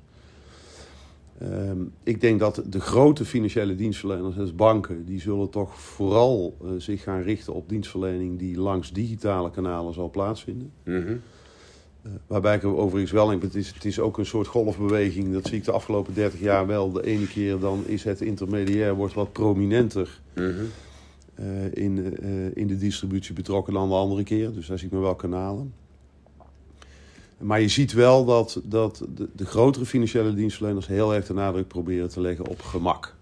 Ehm, 1.39 1.77
ik 2.03 2.21
denk 2.21 2.39
dat 2.39 2.63
de 2.69 2.79
grote 2.79 3.25
financiële 3.25 3.75
dienstverleners, 3.75 4.35
dus 4.35 4.55
banken, 4.55 5.05
die 5.05 5.19
zullen 5.19 5.49
toch 5.49 5.79
vooral 5.79 6.57
eh, 6.63 6.69
zich 6.77 7.03
gaan 7.03 7.21
richten 7.21 7.53
op 7.53 7.69
dienstverlening 7.69 8.39
die 8.39 8.57
langs 8.57 8.91
digitale 8.91 9.51
kanalen 9.51 9.93
zal 9.93 10.09
plaatsvinden. 10.09 10.71
Mhm. 10.83 11.15
Eh, 12.01 12.11
waarbij 12.27 12.55
ik 12.55 12.63
er 12.63 12.75
overigens 12.75 13.11
wel 13.11 13.27
denk, 13.27 13.41
het 13.41 13.55
is, 13.55 13.71
het 13.73 13.85
is 13.85 13.99
ook 13.99 14.17
een 14.17 14.25
soort 14.25 14.47
golfbeweging. 14.47 15.33
Dat 15.33 15.47
zie 15.47 15.57
ik 15.57 15.63
de 15.63 15.71
afgelopen 15.71 16.13
30 16.13 16.39
jaar 16.39 16.67
wel. 16.67 16.91
De 16.91 17.03
ene 17.05 17.27
keer 17.27 17.59
dan 17.59 17.83
is 17.85 18.03
het 18.03 18.21
intermediair 18.21 18.95
wordt 18.95 19.13
wat 19.13 19.31
prominenter 19.31 20.21
Mhm. 20.35 20.51
eh, 21.35 21.73
in, 21.73 22.17
in 22.55 22.67
de 22.67 22.77
distributie 22.77 23.33
betrokken 23.33 23.73
dan 23.73 23.89
de 23.89 23.95
andere 23.95 24.23
keer. 24.23 24.53
Dus 24.53 24.67
daar 24.67 24.77
zie 24.77 24.87
ik 24.87 24.93
me 24.93 24.99
wel 24.99 25.15
kanalen. 25.15 25.73
Maar 27.39 27.61
je 27.61 27.67
ziet 27.67 27.93
wel 27.93 28.25
dat, 28.25 28.61
dat 28.63 29.03
de, 29.15 29.29
de 29.35 29.45
grotere 29.45 29.85
financiële 29.85 30.33
dienstverleners 30.33 30.87
heel 30.87 31.13
erg 31.15 31.25
de 31.27 31.33
nadruk 31.33 31.67
proberen 31.67 32.09
te 32.09 32.21
leggen 32.21 32.47
op 32.47 32.61
gemak. 32.61 33.15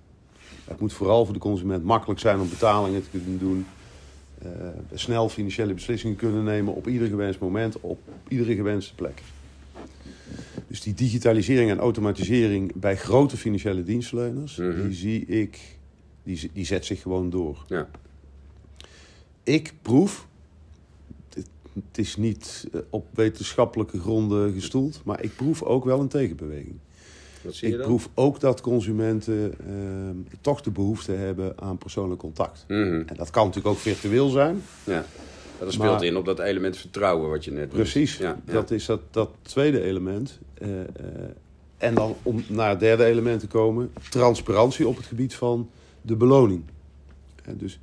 Het 0.66 0.80
moet 0.80 0.94
vooral 0.94 1.26
voor 1.26 1.34
de 1.34 1.40
consument 1.40 1.84
makkelijk 1.84 2.20
zijn 2.20 2.40
om 2.40 2.50
betalingen 2.50 3.04
te 3.04 3.10
kunnen 3.10 3.40
doen. 3.40 3.66
eh, 4.42 4.50
snel 4.94 5.30
financiële 5.30 5.74
beslissingen 5.74 6.16
kunnen 6.16 6.44
nemen 6.44 6.74
op 6.76 6.88
ieder 6.88 7.08
gewenst 7.08 7.40
moment, 7.40 7.80
op 7.80 8.00
iedere 8.28 8.56
gewenste 8.56 8.96
plek. 8.96 9.22
Dus 10.68 10.82
die 10.82 10.94
digitalisering 10.94 11.70
en 11.72 11.78
automatisering 11.80 12.72
bij 12.76 12.98
grote 12.98 13.38
financiële 13.38 13.84
dienstverleners, 13.84 14.56
Mhm. 14.58 14.82
die 14.88 14.94
zie 14.94 15.26
ik, 15.26 15.60
die, 16.24 16.50
die 16.54 16.66
zet 16.66 16.86
zich 16.86 17.02
gewoon 17.02 17.30
door. 17.30 17.64
Ja. 17.68 17.88
Ik 19.44 19.74
proef, 19.82 20.27
het, 21.88 21.98
is 21.98 22.16
niet 22.16 22.68
eh, 22.74 22.80
op 22.90 23.08
wetenschappelijke 23.14 24.00
gronden 24.00 24.54
gestoeld, 24.54 25.02
maar 25.06 25.24
ik 25.24 25.36
proef 25.36 25.64
ook 25.64 25.86
wel 25.86 26.00
een 26.00 26.08
tegenbeweging. 26.08 26.76
Wat 27.42 27.54
zie 27.56 27.68
je 27.68 27.74
Ik 27.74 27.80
dan? 27.80 27.88
proef 27.90 28.10
ook 28.14 28.40
dat 28.40 28.62
consumenten 28.62 29.54
ehm, 29.68 30.16
toch 30.42 30.62
de 30.62 30.72
behoefte 30.72 31.12
hebben 31.12 31.54
aan 31.62 31.78
persoonlijk 31.78 32.20
contact. 32.20 32.66
Mhm. 32.68 33.04
En 33.06 33.16
dat 33.16 33.30
kan 33.30 33.46
natuurlijk 33.46 33.76
ook 33.76 33.82
virtueel 33.82 34.30
zijn. 34.30 34.62
Ja. 34.84 35.06
Dat 35.60 35.74
speelt 35.74 35.92
Maar- 35.92 36.04
in 36.04 36.18
op 36.18 36.26
dat 36.26 36.40
element 36.40 36.78
vertrouwen 36.78 37.30
wat 37.30 37.46
je 37.46 37.52
net. 37.52 37.70
Precies, 37.70 38.18
Ja, 38.18 38.38
ja. 38.46 38.54
dat 38.54 38.72
is 38.72 38.86
dat, 38.86 39.02
dat 39.12 39.30
tweede 39.42 39.82
element. 39.84 40.40
Eh, 40.54 40.82
eh, 40.82 40.88
en 41.78 41.94
dan 41.96 42.16
om 42.24 42.44
naar 42.48 42.70
het 42.70 42.80
derde 42.80 43.06
element 43.06 43.40
te 43.40 43.48
komen, 43.48 43.92
transparantie 44.10 44.88
op 44.88 44.98
het 44.98 45.06
gebied 45.06 45.36
van 45.36 45.70
de 46.02 46.16
beloning. 46.16 46.64
Eh, 47.46 47.54
dus 47.58 47.80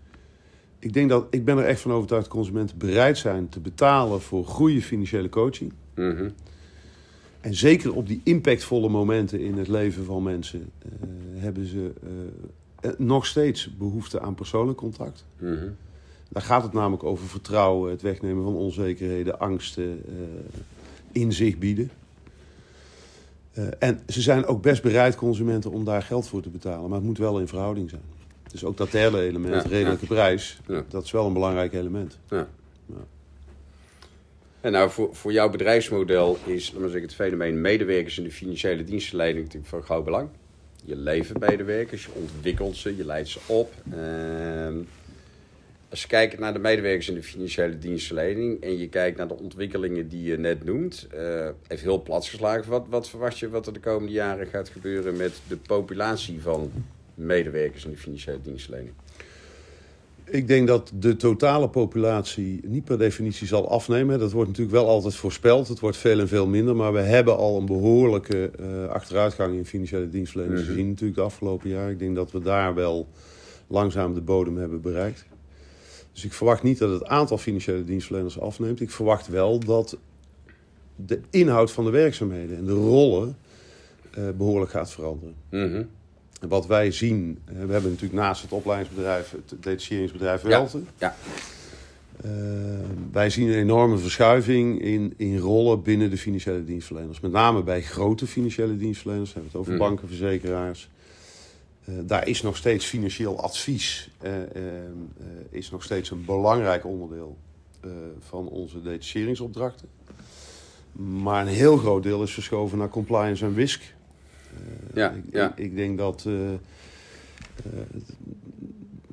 ik, 0.85 0.93
denk 0.93 1.09
dat, 1.09 1.27
ik 1.31 1.45
ben 1.45 1.59
er 1.59 1.65
echt 1.65 1.81
van 1.81 1.93
overtuigd 1.93 2.25
dat 2.25 2.35
consumenten 2.35 2.79
bereid 2.79 3.19
zijn 3.19 3.49
te 3.49 3.61
betalen 3.61 4.21
voor 4.21 4.47
goede 4.47 4.83
financiële 4.83 5.29
coaching. 5.29 5.73
Mhm. 5.95 6.29
En 7.41 7.55
zeker 7.55 7.95
op 7.95 8.07
die 8.07 8.21
impactvolle 8.25 8.89
momenten 8.89 9.41
in 9.41 9.59
het 9.59 9.69
leven 9.69 10.05
van 10.05 10.23
mensen 10.23 10.71
eh, 10.79 10.89
hebben 11.35 11.67
ze 11.67 11.93
eh, 12.03 12.91
eh, 12.91 12.99
nog 12.99 13.27
steeds 13.27 13.77
behoefte 13.79 14.21
aan 14.21 14.35
persoonlijk 14.35 14.79
contact. 14.79 15.25
Mhm. 15.39 15.69
Daar 16.29 16.43
gaat 16.43 16.63
het 16.63 16.73
namelijk 16.73 17.05
over 17.05 17.27
vertrouwen, 17.27 17.91
het 17.91 18.03
wegnemen 18.03 18.45
van 18.45 18.55
onzekerheden, 18.55 19.39
angsten, 19.39 20.03
eh, 20.09 20.61
inzicht 21.13 21.59
bieden. 21.59 21.91
En 23.79 24.01
ze 24.09 24.21
zijn 24.21 24.47
ook 24.47 24.63
best 24.63 24.83
bereid, 24.83 25.17
consumenten, 25.17 25.71
om 25.71 25.85
daar 25.85 26.03
geld 26.03 26.29
voor 26.29 26.43
te 26.43 26.49
betalen. 26.49 26.89
Maar 26.89 26.99
het 26.99 27.07
moet 27.07 27.19
wel 27.19 27.41
in 27.41 27.49
verhouding 27.49 27.91
zijn. 27.91 28.03
Dus 28.55 28.65
ook 28.65 28.77
dat 28.77 28.91
derde 28.91 29.21
element, 29.21 29.55
Ja, 29.65 29.69
redelijke 29.71 30.07
prijs, 30.07 30.59
Ja. 30.67 30.85
dat 30.89 31.05
is 31.05 31.11
wel 31.11 31.27
een 31.27 31.33
belangrijk 31.33 31.73
element. 31.73 32.19
Ja. 32.31 32.49
En 34.61 34.73
nou, 34.73 34.91
voor, 34.91 35.15
voor 35.15 35.33
jouw 35.33 35.51
bedrijfsmodel 35.51 36.39
is 36.45 36.71
laat 36.71 36.81
maar 36.81 36.91
zeggen, 36.91 37.09
het 37.09 37.17
fenomeen 37.17 37.61
medewerkers 37.61 38.19
in 38.19 38.25
de 38.25 38.31
financiële 38.31 38.85
dienstverlening 38.85 39.39
natuurlijk 39.45 39.67
van 39.67 39.83
groot 39.83 40.05
belang. 40.05 40.29
Je 40.85 40.97
levert 40.97 41.39
medewerkers, 41.41 42.05
je 42.05 42.11
ontwikkelt 42.15 42.77
ze, 42.77 42.97
je 42.97 43.05
leidt 43.05 43.29
ze 43.29 43.39
op. 43.47 43.73
Ehm, 43.93 44.77
als 45.91 46.03
je 46.03 46.09
kijkt 46.09 46.39
naar 46.39 46.53
de 46.53 46.59
medewerkers 46.59 47.09
in 47.09 47.15
de 47.15 47.23
financiële 47.23 47.79
dienstverlening 47.79 48.63
en 48.63 48.79
je 48.79 48.89
kijkt 48.89 49.17
naar 49.17 49.29
de 49.29 49.39
ontwikkelingen 49.39 50.09
die 50.09 50.23
je 50.23 50.39
net 50.39 50.65
noemt, 50.65 51.07
eh 51.11 51.47
even 51.69 51.85
heel 51.85 52.03
plat 52.03 52.27
geslagen, 52.27 52.71
wat, 52.71 52.87
wat 52.89 53.09
verwacht 53.09 53.39
je 53.39 53.49
wat 53.49 53.67
er 53.67 53.73
de 53.73 53.81
komende 53.81 54.13
jaren 54.13 54.47
gaat 54.47 54.69
gebeuren 54.69 55.17
met 55.17 55.33
de 55.49 55.57
populatie 55.57 56.43
van 56.43 56.73
medewerkers 57.15 57.85
in 57.85 57.91
de 57.91 57.97
financiële 57.97 58.39
dienstverlening? 58.43 58.95
Ik 60.25 60.47
denk 60.47 60.67
dat 60.67 60.93
de 60.99 61.17
totale 61.17 61.69
populatie 61.69 62.61
niet 62.67 62.85
per 62.85 62.99
definitie 62.99 63.47
zal 63.47 63.69
afnemen. 63.71 64.19
Dat 64.19 64.33
wordt 64.33 64.49
natuurlijk 64.49 64.77
wel 64.77 64.89
altijd 64.89 65.15
voorspeld. 65.15 65.69
Het 65.69 65.81
wordt 65.81 65.97
veel 65.97 66.21
en 66.21 66.29
veel 66.29 66.47
minder. 66.47 66.77
Maar 66.77 66.93
we 66.93 67.01
hebben 67.01 67.37
al 67.37 67.59
een 67.59 67.67
behoorlijke 67.67 68.51
eh, 68.59 68.87
achteruitgang 68.89 69.57
in 69.57 69.67
financiële 69.67 70.09
dienstverleners 70.09 70.61
Mhm. 70.61 70.69
gezien 70.71 70.89
natuurlijk 70.89 71.19
de 71.19 71.25
afgelopen 71.25 71.69
jaar. 71.71 71.91
Ik 71.91 71.99
denk 71.99 72.15
dat 72.15 72.31
we 72.33 72.41
daar 72.41 72.75
wel 72.75 73.09
langzaam 73.67 74.15
de 74.15 74.21
bodem 74.21 74.57
hebben 74.57 74.81
bereikt. 74.81 75.25
Dus 76.13 76.25
ik 76.25 76.33
verwacht 76.33 76.63
niet 76.63 76.79
dat 76.79 76.91
het 76.91 77.05
aantal 77.09 77.39
financiële 77.39 77.85
dienstverleners 77.85 78.41
afneemt. 78.41 78.81
Ik 78.81 78.91
verwacht 78.91 79.29
wel 79.29 79.59
dat 79.59 79.97
de 80.97 81.21
inhoud 81.31 81.73
van 81.73 81.85
de 81.85 81.91
werkzaamheden 81.91 82.57
en 82.57 82.65
de 82.65 82.73
rollen 82.73 83.37
eh, 84.11 84.25
behoorlijk 84.37 84.71
gaat 84.71 84.91
veranderen. 84.91 85.35
Mhm. 85.51 85.83
Wat 86.49 86.67
wij 86.67 86.91
zien, 86.91 87.39
eh, 87.45 87.53
we 87.55 87.73
hebben 87.73 87.91
natuurlijk 87.91 88.21
naast 88.21 88.43
het 88.43 88.53
opleidingsbedrijf 88.53 89.31
het 89.31 89.63
detacheringsbedrijf 89.63 90.43
Ja. 90.43 90.49
Welte. 90.49 90.81
Ja. 90.99 91.17
Eh, 92.23 92.31
wij 93.13 93.31
zien 93.31 93.49
een 93.49 93.55
enorme 93.59 93.99
verschuiving 93.99 94.81
in, 94.83 95.15
in 95.17 95.39
rollen 95.39 95.83
binnen 95.83 96.11
de 96.11 96.19
financiële 96.19 96.65
dienstverleners. 96.65 97.21
Met 97.21 97.33
name 97.33 97.63
bij 97.63 97.83
grote 97.83 98.27
financiële 98.27 98.77
dienstverleners. 98.77 99.29
We 99.33 99.35
hebben 99.41 99.53
het 99.53 99.61
over 99.61 99.73
Mhm. 99.73 99.89
banken, 99.89 100.09
verzekeraars. 100.09 100.89
Eh, 101.85 101.95
daar 102.03 102.29
is 102.29 102.43
nog 102.43 102.57
steeds 102.57 102.85
financieel 102.87 103.41
advies 103.41 104.11
is 105.51 105.71
nog 105.71 105.83
steeds 105.83 106.11
een 106.11 106.25
belangrijk 106.25 106.87
onderdeel 106.87 107.37
van 108.29 108.49
onze 108.49 108.83
detacheringsopdrachten. 108.83 109.89
Maar 110.93 111.43
een 111.47 111.53
heel 111.53 111.77
groot 111.77 112.03
deel 112.03 112.23
is 112.23 112.33
verschoven 112.33 112.79
naar 112.79 112.89
compliance 112.89 113.45
en 113.45 113.55
risk. 113.55 113.94
Eh, 114.55 114.97
Ja, 114.97 115.11
ik, 115.11 115.23
ja. 115.31 115.53
Ik, 115.57 115.65
ik 115.65 115.77
denk 115.77 115.99
dat. 115.99 116.25
eh, 116.27 116.53
eh, 116.53 116.59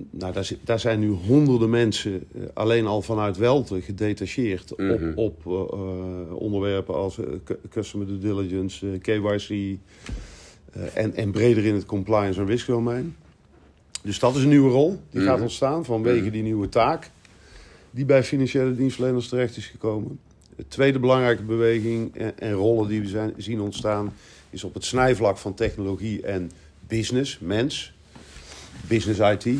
nou, 0.09 0.33
daar, 0.63 0.79
zijn 0.79 0.99
nu 0.99 1.09
honderden 1.09 1.69
mensen 1.69 2.27
alleen 2.53 2.85
al 2.85 3.01
vanuit 3.01 3.37
Welte 3.37 3.81
gedetacheerd 3.81 4.73
Mhm. 4.77 5.11
op, 5.15 5.45
op 5.45 5.71
eh, 5.73 6.35
onderwerpen 6.35 6.95
als 6.95 7.19
cu- 7.43 7.59
customer 7.69 8.07
due 8.07 8.17
diligence, 8.19 8.97
KYC 9.01 9.77
en, 10.93 11.15
en 11.15 11.31
breder 11.31 11.65
in 11.65 11.73
het 11.73 11.85
compliance 11.85 12.39
en 12.39 12.45
risk 12.47 12.67
domein. 12.67 13.15
Dus 14.03 14.19
dat 14.19 14.35
is 14.35 14.43
een 14.43 14.49
nieuwe 14.49 14.69
rol 14.71 14.99
die 15.09 15.21
Mhm. 15.21 15.29
gaat 15.29 15.41
ontstaan 15.41 15.85
vanwege 15.85 16.21
Mhm. 16.23 16.31
die 16.31 16.43
nieuwe 16.43 16.69
taak 16.69 17.09
die 17.91 18.05
bij 18.05 18.23
financiële 18.23 18.75
dienstverleners 18.75 19.27
terecht 19.29 19.57
is 19.57 19.65
gekomen. 19.67 20.19
De 20.55 20.65
tweede 20.67 20.99
belangrijke 20.99 21.43
beweging 21.43 22.15
en, 22.15 22.39
en 22.39 22.51
rollen 22.53 22.87
die 22.87 23.01
we 23.01 23.07
zijn, 23.07 23.33
zien 23.37 23.61
ontstaan 23.61 24.13
is 24.51 24.63
op 24.63 24.73
het 24.73 24.85
snijvlak 24.85 25.37
van 25.37 25.53
technologie 25.53 26.21
en 26.25 26.51
business, 26.87 27.39
mens, 27.39 27.93
business 28.87 29.19
IT. 29.19 29.45
Eh, 29.45 29.53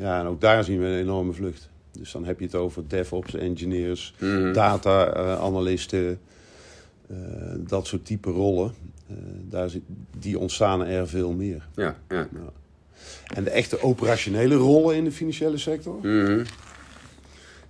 ja, 0.00 0.20
en 0.20 0.26
ook 0.26 0.40
daar 0.40 0.64
zien 0.64 0.78
we 0.80 0.86
een 0.86 0.98
enorme 0.98 1.32
vlucht. 1.32 1.68
Dus 1.92 2.12
dan 2.12 2.24
heb 2.24 2.38
je 2.38 2.44
het 2.44 2.54
over 2.54 2.88
DevOps, 2.88 3.34
engineers, 3.34 4.14
Mhm. 4.18 4.52
data-analysten, 4.52 6.18
eh, 7.08 7.16
dat 7.58 7.86
soort 7.86 8.04
type 8.04 8.30
rollen. 8.30 8.72
Eh, 9.08 9.16
daar 9.48 9.70
zit, 9.70 9.82
die 10.18 10.38
ontstaan 10.38 10.84
er 10.86 11.08
veel 11.08 11.32
meer. 11.32 11.66
Ja, 11.74 11.96
ja. 12.08 12.28
En 13.34 13.44
de 13.44 13.50
echte 13.50 13.82
operationele 13.82 14.54
rollen 14.54 14.96
in 14.96 15.04
de 15.04 15.12
financiële 15.12 15.58
sector, 15.58 15.98
Mhm. 16.02 16.44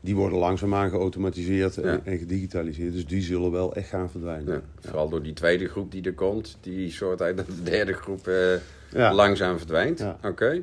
Die 0.01 0.15
worden 0.17 0.39
langzaamaan 0.39 0.91
geautomatiseerd 0.91 1.77
en, 1.79 1.91
Ja. 1.93 2.01
en 2.05 2.19
gedigitaliseerd. 2.19 2.93
Dus 2.93 3.07
die 3.07 3.23
zullen 3.23 3.51
wel 3.51 3.75
echt 3.75 3.89
gaan 3.89 4.11
verdwijnen. 4.11 4.55
Ja, 4.55 4.63
vooral 4.89 5.09
door 5.09 5.23
die 5.23 5.33
tweede 5.33 5.69
groep 5.69 5.93
die 5.93 6.03
er 6.03 6.15
komt, 6.15 6.59
die 6.61 6.91
soort 6.91 7.23
uit 7.23 7.37
de 7.37 7.63
derde 7.63 7.93
groep 7.93 8.27
eh, 8.29 9.13
langzaam 9.15 9.59
verdwijnt. 9.59 10.05
Oké. 10.25 10.63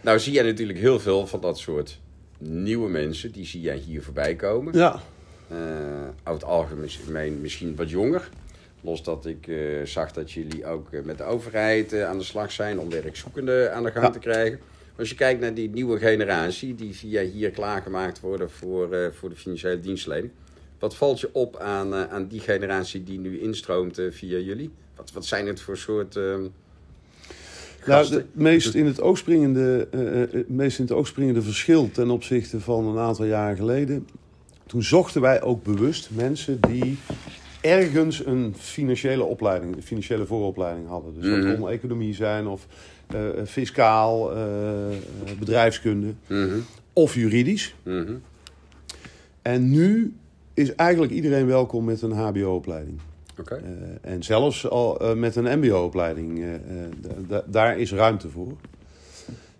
Nou 0.00 0.18
zie 0.18 0.32
jij 0.32 0.42
natuurlijk 0.44 0.78
heel 0.78 1.00
veel 1.00 1.26
van 1.26 1.40
dat 1.40 1.58
soort 1.58 2.00
nieuwe 2.38 2.88
mensen, 2.90 3.32
die 3.32 3.46
zie 3.46 3.60
jij 3.60 3.76
hier 3.76 4.02
voorbij 4.02 4.34
komen. 4.34 4.76
Ja, 4.78 5.00
over 6.18 6.32
het 6.32 6.44
algemeen 6.44 7.40
misschien 7.40 7.76
wat 7.76 7.90
jonger. 7.90 8.28
Los 8.80 9.02
dat 9.02 9.26
ik 9.26 9.46
eh, 9.46 9.56
zag 9.84 10.12
dat 10.12 10.32
jullie 10.32 10.66
ook 10.66 10.88
met 11.04 11.18
de 11.18 11.24
overheid 11.24 12.02
aan 12.02 12.18
de 12.18 12.24
slag 12.24 12.52
zijn 12.52 12.78
om 12.78 12.90
werkzoekenden 12.90 13.74
aan 13.74 13.82
de 13.82 13.90
gang 13.90 14.12
te 14.12 14.18
krijgen. 14.18 14.58
Als 14.98 15.08
je 15.08 15.14
kijkt 15.14 15.40
naar 15.40 15.54
die 15.54 15.70
nieuwe 15.70 15.98
generatie 15.98 16.74
die 16.74 16.94
via 16.94 17.22
hier 17.22 17.50
klaargemaakt 17.50 18.20
worden 18.20 18.50
voor, 18.50 18.92
eh, 18.92 19.10
voor 19.12 19.28
de 19.28 19.36
financiële 19.36 19.80
dienstverlening. 19.80 20.32
Wat 20.78 20.96
valt 20.96 21.20
je 21.20 21.28
op 21.32 21.56
aan, 21.56 21.94
eh, 21.94 22.12
aan 22.12 22.26
die 22.26 22.40
generatie 22.40 23.02
die 23.02 23.18
nu 23.18 23.40
instroomt 23.40 23.98
eh, 23.98 24.06
via 24.10 24.38
jullie? 24.38 24.70
Wat, 24.96 25.12
wat 25.12 25.26
zijn 25.26 25.46
het 25.46 25.60
voor 25.60 25.76
soort 25.76 26.16
ehm, 26.16 26.42
Nou, 27.86 28.14
het 28.14 28.34
meest 28.34 28.74
in 28.74 28.86
het, 28.86 29.00
oog 29.00 29.18
springende, 29.18 29.88
het 30.30 30.48
meest 30.48 30.78
in 30.78 30.84
het 30.84 30.94
oog 30.94 31.06
springende 31.06 31.42
verschil 31.42 31.90
ten 31.90 32.10
opzichte 32.10 32.60
van 32.60 32.86
een 32.86 32.98
aantal 32.98 33.24
jaren 33.24 33.56
geleden. 33.56 34.08
Toen 34.66 34.82
zochten 34.82 35.20
wij 35.20 35.42
ook 35.42 35.62
bewust 35.62 36.10
mensen 36.12 36.60
die 36.60 36.98
ergens 37.60 38.26
een 38.26 38.54
financiële 38.58 39.22
opleiding, 39.22 39.76
een 39.76 39.82
financiële 39.82 40.26
vooropleiding 40.26 40.88
hadden. 40.88 41.14
Dus 41.14 41.30
dat 41.30 41.38
Mhm. 41.38 41.56
kon 41.56 41.70
economie 41.70 42.14
zijn 42.14 42.46
of 42.46 42.66
fiscaal, 43.44 44.32
eh, 44.34 44.42
eh, 44.92 44.96
bedrijfskunde 45.38 46.12
Mhm, 46.26 46.58
of 46.92 47.14
juridisch. 47.14 47.74
mhm. 47.82 48.12
En 49.42 49.70
nu 49.70 50.14
is 50.54 50.74
eigenlijk 50.74 51.12
iedereen 51.12 51.46
welkom 51.46 51.84
met 51.84 52.02
een 52.02 52.12
HBO-opleiding. 52.12 52.98
Eh, 53.48 53.56
en 54.00 54.22
zelfs 54.22 54.68
al 54.68 55.00
eh, 55.00 55.14
met 55.16 55.36
een 55.36 55.58
MBO-opleiding, 55.58 56.38
eh, 56.42 56.54
eh, 56.54 56.60
da- 57.00 57.08
da- 57.28 57.44
daar 57.46 57.78
is 57.78 57.92
ruimte 57.92 58.28
voor. 58.28 58.52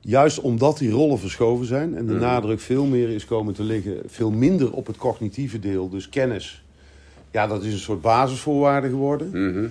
Juist 0.00 0.40
omdat 0.40 0.78
die 0.78 0.90
rollen 0.90 1.18
verschoven 1.18 1.66
zijn 1.66 1.96
en 1.96 2.06
de 2.06 2.12
Mhm. 2.12 2.22
nadruk 2.22 2.60
veel 2.60 2.84
meer 2.84 3.08
is 3.08 3.24
komen 3.24 3.54
te 3.54 3.62
liggen, 3.62 3.96
veel 4.06 4.30
minder 4.30 4.72
op 4.72 4.86
het 4.86 4.96
cognitieve 4.96 5.58
deel, 5.58 5.88
dus 5.88 6.08
kennis. 6.08 6.64
Ja, 7.30 7.46
dat 7.46 7.64
is 7.64 7.72
een 7.72 7.78
soort 7.78 8.00
basisvoorwaarde 8.00 8.88
geworden. 8.88 9.28
Mhm. 9.50 9.66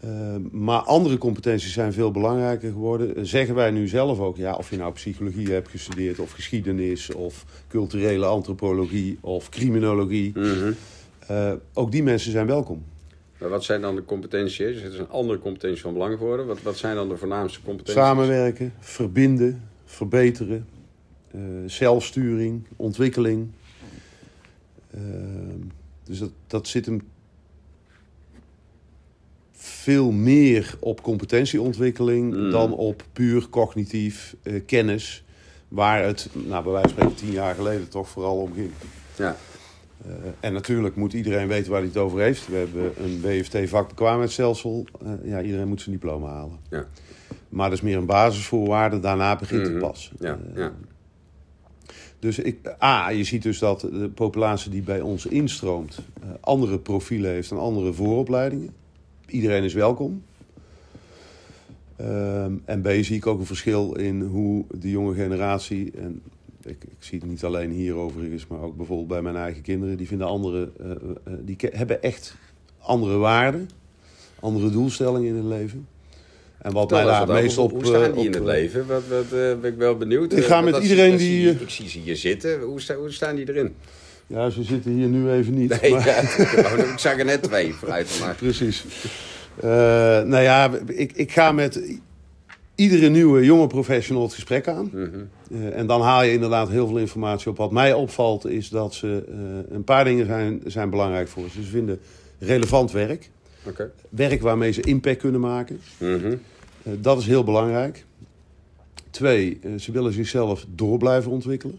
Eh, 0.00 0.36
maar 0.50 0.80
andere 0.80 1.18
competenties 1.18 1.72
zijn 1.72 1.92
veel 1.92 2.10
belangrijker 2.10 2.70
geworden. 2.70 3.16
Eh, 3.16 3.24
Zeggen 3.24 3.54
wij 3.54 3.70
nu 3.70 3.88
zelf 3.88 4.20
ook, 4.20 4.36
ja, 4.36 4.54
of 4.54 4.70
je 4.70 4.76
nou 4.76 4.92
psychologie 4.92 5.52
hebt 5.52 5.68
gestudeerd, 5.68 6.18
of 6.18 6.30
geschiedenis, 6.30 7.14
of 7.14 7.44
culturele 7.68 8.26
antropologie, 8.26 9.18
of 9.20 9.48
criminologie. 9.48 10.32
Mhm. 10.34 10.72
eh, 11.26 11.52
ook 11.72 11.92
die 11.92 12.02
mensen 12.02 12.30
zijn 12.30 12.46
welkom. 12.46 12.84
Maar 13.38 13.48
wat 13.48 13.64
zijn 13.64 13.80
dan 13.80 13.94
de 13.94 14.04
competenties? 14.04 14.82
Het 14.82 14.92
is 14.92 14.98
een 14.98 15.08
andere 15.08 15.38
competentie 15.38 15.80
van 15.80 15.92
belang 15.92 16.18
geworden. 16.18 16.46
Wat, 16.46 16.62
wat 16.62 16.76
zijn 16.76 16.94
dan 16.96 17.08
de 17.08 17.16
voornaamste 17.16 17.62
competenties? 17.62 18.02
Samenwerken, 18.02 18.72
verbinden, 18.78 19.62
verbeteren, 19.84 20.66
zelfsturing, 21.66 22.66
ontwikkeling. 22.76 23.48
Dus 26.04 26.18
dat, 26.18 26.30
dat 26.46 26.68
zit 26.68 26.86
hem 26.86 27.00
veel 29.80 30.10
meer 30.10 30.76
op 30.80 31.02
competentieontwikkeling 31.02 32.34
Mm. 32.34 32.50
dan 32.50 32.72
op 32.72 33.04
puur 33.12 33.48
cognitief 33.48 34.36
eh, 34.42 34.60
kennis. 34.66 35.24
Waar 35.68 36.04
het, 36.04 36.28
nou, 36.32 36.62
bij 36.62 36.72
wijze 36.72 36.88
van 36.88 36.96
spreken, 36.96 37.16
tien 37.16 37.32
jaar 37.32 37.54
geleden 37.54 37.88
toch 37.88 38.08
vooral 38.08 38.36
om 38.36 38.52
ging. 38.52 38.70
Ja. 39.16 39.36
Eh, 40.04 40.12
en 40.40 40.52
natuurlijk 40.52 40.96
moet 40.96 41.12
iedereen 41.12 41.48
weten 41.48 41.70
waar 41.70 41.80
hij 41.80 41.88
het 41.88 41.98
over 41.98 42.20
heeft. 42.20 42.48
We 42.48 42.56
hebben 42.56 42.92
een 43.04 43.20
WFT-vakbekwaamheidsstelsel. 43.20 44.84
Eh, 45.02 45.12
ja, 45.24 45.42
iedereen 45.42 45.68
moet 45.68 45.80
zijn 45.80 45.94
diploma 45.94 46.28
halen. 46.28 46.58
Ja. 46.70 46.86
Maar 47.48 47.68
dat 47.68 47.78
is 47.78 47.84
meer 47.84 47.96
een 47.96 48.06
basisvoorwaarde. 48.06 49.00
Daarna 49.00 49.36
begint 49.36 49.66
het 49.66 49.78
pas. 49.78 50.12
Ja, 50.18 50.38
ja. 50.54 50.72
Dus 52.18 52.38
ik, 52.38 52.76
A, 52.82 53.10
je 53.10 53.24
ziet 53.24 53.42
dus 53.42 53.58
dat 53.58 53.80
de 53.80 54.10
populatie 54.14 54.70
die 54.70 54.82
bij 54.82 55.00
ons 55.00 55.26
instroomt... 55.26 55.98
andere 56.40 56.78
profielen 56.78 57.30
heeft 57.30 57.50
en 57.50 57.58
andere 57.58 57.92
vooropleidingen. 57.92 58.74
Iedereen 59.30 59.64
is 59.64 59.74
welkom. 59.74 60.22
Ehm, 61.96 62.52
en 62.64 62.80
B, 62.82 62.88
zie 63.00 63.16
ik 63.16 63.26
ook 63.26 63.38
een 63.40 63.46
verschil 63.46 63.94
in 63.94 64.20
hoe 64.20 64.64
de 64.80 64.90
jonge 64.90 65.14
generatie... 65.14 65.90
en 65.98 66.22
ik, 66.62 66.76
ik 66.84 66.96
zie 66.98 67.18
het 67.18 67.28
niet 67.28 67.44
alleen 67.44 67.70
hier 67.70 67.94
overigens, 67.94 68.46
maar 68.46 68.60
ook 68.60 68.76
bijvoorbeeld 68.76 69.08
bij 69.08 69.22
mijn 69.22 69.36
eigen 69.36 69.62
kinderen... 69.62 69.96
die 69.96 70.06
vinden 70.06 70.26
andere, 70.26 70.70
eh, 70.80 70.90
eh, 70.90 71.32
die 71.40 71.56
ke- 71.56 71.70
hebben 71.72 72.02
echt 72.02 72.34
andere 72.78 73.16
waarden, 73.16 73.70
andere 74.40 74.70
doelstellingen 74.70 75.28
in 75.28 75.34
hun 75.34 75.48
leven... 75.48 75.86
En 76.58 76.72
wat 76.72 76.90
mij 76.90 77.04
daar 77.04 77.28
meest 77.28 77.58
op... 77.58 77.70
hoe 77.70 77.84
staan 77.86 78.02
eh, 78.02 78.12
die 78.14 78.24
in 78.24 78.30
het 78.32 78.40
eh, 78.40 78.46
leven? 78.46 78.86
Wat, 78.86 79.02
wat 79.08 79.24
eh, 79.24 79.30
ben 79.30 79.64
ik 79.64 79.76
wel 79.76 79.96
benieuwd. 79.96 80.32
Ik 80.32 80.38
Eh, 80.38 80.44
ga 80.44 80.62
wat 80.62 80.72
met 80.72 80.82
iedereen 80.82 81.16
die, 81.16 81.48
eh, 81.50 81.60
Ik 81.60 81.70
zie 81.70 81.88
ze 81.88 81.98
hier 81.98 82.16
zitten. 82.16 82.60
Hoe, 82.60 82.80
hoe 82.98 83.10
staan 83.12 83.36
die 83.36 83.48
erin? 83.48 83.74
Ja, 84.30 84.50
ze 84.50 84.62
zitten 84.62 84.90
hier 84.92 85.08
nu 85.08 85.30
even 85.30 85.54
niet. 85.54 85.80
Nee, 85.80 85.90
maar- 85.90 86.06
ja, 86.06 86.16
ik 86.92 86.98
zag 86.98 87.18
er 87.18 87.24
net 87.24 87.42
twee 87.42 87.74
vooruit. 87.74 88.18
Maar. 88.20 88.34
Precies. 88.34 88.84
Eh, 89.56 89.68
nou 90.22 90.38
ja, 90.38 90.70
ik, 90.86 91.12
ik 91.12 91.32
ga 91.32 91.52
met 91.52 91.98
iedere 92.74 93.08
nieuwe 93.08 93.44
jonge 93.44 93.66
professional 93.66 94.22
het 94.22 94.34
gesprek 94.34 94.68
aan. 94.68 94.90
Mhm. 94.92 95.08
Eh, 95.50 95.78
en 95.78 95.86
dan 95.86 96.00
haal 96.02 96.22
je 96.22 96.32
inderdaad 96.32 96.68
heel 96.68 96.86
veel 96.86 96.98
informatie 96.98 97.50
op. 97.50 97.56
Wat 97.56 97.70
mij 97.72 97.92
opvalt 97.92 98.46
is 98.46 98.68
dat 98.68 98.94
ze 98.94 99.24
eh, 99.28 99.74
een 99.74 99.84
paar 99.84 100.04
dingen 100.04 100.26
zijn, 100.26 100.60
zijn 100.66 100.90
belangrijk 100.90 101.28
voor 101.28 101.48
ze. 101.50 101.62
Ze 101.62 101.68
vinden 101.68 102.00
relevant 102.38 102.92
werk. 102.92 103.30
Oké. 103.64 103.90
Werk 104.08 104.40
waarmee 104.42 104.72
ze 104.72 104.80
impact 104.80 105.18
kunnen 105.18 105.40
maken. 105.40 105.80
Mhm. 105.98 106.36
Dat 106.82 107.18
is 107.18 107.26
heel 107.26 107.44
belangrijk. 107.44 108.04
Twee, 109.10 109.60
ze 109.78 109.92
willen 109.92 110.12
zichzelf 110.12 110.66
door 110.74 110.98
blijven 110.98 111.30
ontwikkelen. 111.30 111.78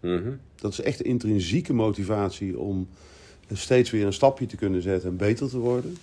Mhm. 0.00 0.30
Dat 0.60 0.72
is 0.72 0.80
echt 0.80 0.98
de 0.98 1.04
intrinsieke 1.04 1.72
motivatie 1.72 2.58
om 2.58 2.88
steeds 3.52 3.90
weer 3.90 4.06
een 4.06 4.12
stapje 4.12 4.46
te 4.46 4.56
kunnen 4.56 4.82
zetten 4.82 5.10
en 5.10 5.16
beter 5.16 5.48
te 5.48 5.58
worden. 5.58 5.96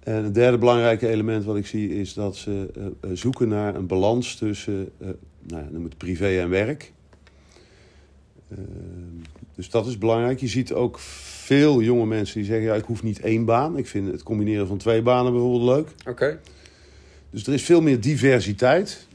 En 0.00 0.24
het 0.24 0.34
derde 0.34 0.58
belangrijke 0.58 1.08
element 1.08 1.44
wat 1.44 1.56
ik 1.56 1.66
zie 1.66 2.00
is 2.00 2.14
dat 2.14 2.36
ze 2.36 2.70
eh, 2.74 2.86
eh, 2.86 3.16
zoeken 3.16 3.48
naar 3.48 3.74
een 3.74 3.86
balans 3.86 4.36
tussen 4.36 4.90
eh 4.98 5.08
nou, 5.46 5.64
ja, 5.72 5.82
het 5.82 5.96
privé 5.96 6.40
en 6.40 6.48
werk. 6.48 6.92
Dus 9.54 9.70
dat 9.70 9.86
is 9.86 9.98
belangrijk. 9.98 10.40
Je 10.40 10.46
ziet 10.46 10.72
ook 10.72 10.98
veel 10.98 11.82
jonge 11.82 12.06
mensen 12.06 12.34
die 12.34 12.44
zeggen: 12.44 12.66
ja, 12.66 12.74
ik 12.74 12.84
hoef 12.84 13.02
niet 13.02 13.20
één 13.20 13.44
baan. 13.44 13.78
Ik 13.78 13.86
vind 13.86 14.12
het 14.12 14.22
combineren 14.22 14.66
van 14.66 14.78
twee 14.78 15.02
banen 15.02 15.32
bijvoorbeeld 15.32 15.76
leuk. 15.76 15.88
Oké. 16.08 16.40
Dus 17.30 17.46
er 17.46 17.52
is 17.52 17.62
veel 17.62 17.80
meer 17.80 18.00
diversiteit 18.00 19.05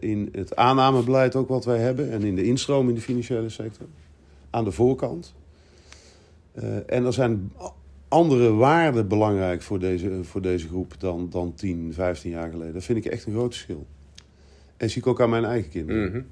in 0.00 0.28
het 0.32 0.56
aannamebeleid 0.56 1.36
ook 1.36 1.48
wat 1.48 1.64
wij 1.64 1.78
hebben. 1.78 2.10
En 2.10 2.22
in 2.22 2.36
de 2.36 2.44
instroom 2.44 2.88
in 2.88 2.94
de 2.94 3.00
financiële 3.00 3.48
sector. 3.48 3.86
Aan 4.50 4.64
de 4.64 4.72
voorkant. 4.72 5.34
Eh, 6.52 6.76
en 6.86 7.04
er 7.04 7.12
zijn 7.12 7.52
andere 8.08 8.52
waarden 8.52 9.08
belangrijk 9.08 9.62
voor 9.62 9.78
deze, 9.78 10.24
voor 10.24 10.42
deze 10.42 10.68
groep 10.68 10.94
dan, 10.98 11.28
dan 11.30 11.54
10, 11.54 11.92
15 11.92 12.30
jaar 12.30 12.50
geleden. 12.50 12.72
Dat 12.72 12.84
vind 12.84 13.04
ik 13.04 13.12
echt 13.12 13.26
een 13.26 13.32
groot 13.32 13.52
verschil. 13.52 13.86
En 14.76 14.90
zie 14.90 15.00
ik 15.00 15.06
ook 15.06 15.20
aan 15.20 15.30
mijn 15.30 15.44
eigen 15.44 15.70
kinderen. 15.70 16.10
Mhm. 16.10 16.22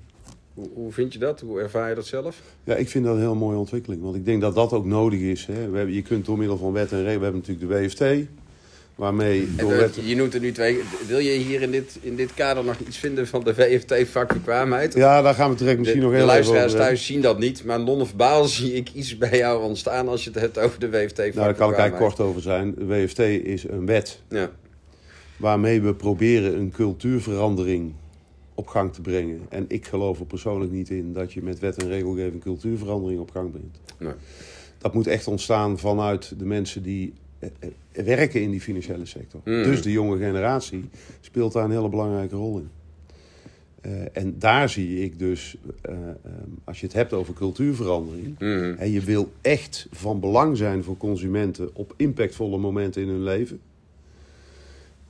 Hoe, 0.54 0.68
hoe 0.74 0.92
vind 0.92 1.12
je 1.12 1.18
dat? 1.18 1.40
Hoe 1.40 1.60
ervaar 1.60 1.88
je 1.88 1.94
dat 1.94 2.06
zelf? 2.06 2.42
Ja, 2.64 2.74
ik 2.74 2.88
vind 2.88 3.04
dat 3.04 3.14
een 3.14 3.20
heel 3.20 3.34
mooie 3.34 3.56
ontwikkeling. 3.56 4.02
Want 4.02 4.16
ik 4.16 4.24
denk 4.24 4.40
dat 4.40 4.54
dat 4.54 4.72
ook 4.72 4.84
nodig 4.84 5.20
is. 5.20 5.46
Hè. 5.46 5.70
We 5.70 5.76
hebben, 5.76 5.94
je 5.94 6.02
kunt 6.02 6.24
door 6.24 6.38
middel 6.38 6.56
van 6.56 6.72
wet 6.72 6.92
en 6.92 7.02
regel... 7.02 7.18
We 7.18 7.24
hebben 7.24 7.42
natuurlijk 7.46 7.68
de 7.68 8.04
WFT. 8.04 8.28
Waarmee 8.94 9.48
En, 9.56 9.66
door 9.66 9.72
eh, 9.72 10.08
je 10.08 10.16
noemt 10.16 10.34
er 10.34 10.40
nu 10.40 10.52
twee. 10.52 10.80
Wil 11.06 11.18
je 11.18 11.30
hier 11.30 11.62
in 11.62 11.70
dit, 11.70 11.98
in 12.00 12.16
dit 12.16 12.34
kader 12.34 12.64
nog 12.64 12.78
iets 12.86 12.96
vinden 12.96 13.26
van 13.26 13.44
de 13.44 13.54
VFT-vakbekwaamheid? 13.54 14.94
Ja, 14.94 15.22
daar 15.22 15.34
gaan 15.34 15.50
we 15.50 15.56
direct 15.56 15.78
misschien 15.78 16.00
de, 16.00 16.06
nog 16.06 16.14
de 16.14 16.20
heel 16.20 16.30
even 16.30 16.36
luisteraars 16.36 16.64
over 16.64 16.78
hebben. 16.78 16.96
thuis 16.96 17.06
zien 17.06 17.20
dat 17.20 17.38
niet, 17.38 17.64
maar 17.64 17.80
non-verbaal 17.80 18.44
zie 18.44 18.72
ik 18.72 18.92
iets 18.94 19.18
bij 19.18 19.38
jou 19.38 19.62
ontstaan 19.62 20.08
als 20.08 20.24
je 20.24 20.30
het 20.30 20.40
hebt 20.40 20.58
over 20.58 20.80
de 20.80 20.90
WFT. 20.90 21.16
Nou, 21.16 21.32
daar 21.32 21.54
kan 21.54 21.70
ik 21.70 21.76
eigenlijk 21.76 22.14
kort 22.14 22.28
over 22.28 22.42
zijn. 22.42 22.74
De 22.74 22.86
WFT 22.86 23.18
is 23.18 23.68
een 23.68 23.86
wet 23.86 24.22
Ja. 24.28 24.50
waarmee 25.36 25.80
we 25.82 25.94
proberen 25.94 26.58
een 26.58 26.70
cultuurverandering 26.70 27.92
op 28.54 28.66
gang 28.66 28.92
te 28.92 29.00
brengen. 29.00 29.40
En 29.48 29.64
ik 29.68 29.86
geloof 29.86 30.18
er 30.18 30.26
persoonlijk 30.26 30.72
niet 30.72 30.90
in 30.90 31.12
dat 31.12 31.32
je 31.32 31.42
met 31.42 31.58
wet 31.58 31.82
en 31.82 31.88
regelgeving 31.88 32.42
cultuurverandering 32.42 33.20
op 33.20 33.30
gang 33.30 33.50
brengt. 33.50 33.78
Nee. 33.98 34.12
Dat 34.78 34.94
moet 34.94 35.06
echt 35.06 35.26
ontstaan 35.26 35.78
vanuit 35.78 36.38
de 36.38 36.44
mensen 36.44 36.82
die 36.82 37.14
werken 37.92 38.42
in 38.42 38.50
die 38.50 38.60
financiële 38.60 39.06
sector. 39.06 39.40
Mhm. 39.44 39.62
Dus 39.62 39.82
de 39.82 39.92
jonge 39.92 40.18
generatie 40.18 40.84
speelt 41.20 41.52
daar 41.52 41.64
een 41.64 41.70
hele 41.70 41.88
belangrijke 41.88 42.36
rol 42.36 42.58
in. 42.58 42.68
Eh, 43.80 43.92
en 44.12 44.34
daar 44.38 44.68
zie 44.68 45.04
ik 45.04 45.18
dus, 45.18 45.56
eh, 45.82 45.92
eh, 45.92 46.12
als 46.64 46.80
je 46.80 46.86
het 46.86 46.94
hebt 46.94 47.12
over 47.12 47.34
cultuurverandering, 47.34 48.38
en 48.78 48.90
je 48.90 49.00
wil 49.00 49.32
echt 49.40 49.86
van 49.90 50.20
belang 50.20 50.56
zijn 50.56 50.84
voor 50.84 50.96
consumenten 50.96 51.70
op 51.72 51.94
impactvolle 51.96 52.58
momenten 52.58 53.02
in 53.02 53.08
hun 53.08 53.22
leven. 53.22 53.60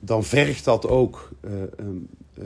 Dan 0.05 0.23
vergt 0.23 0.65
dat 0.65 0.87
ook 0.87 1.29
eh, 1.39 1.51
een, 1.75 2.07
eh, 2.33 2.43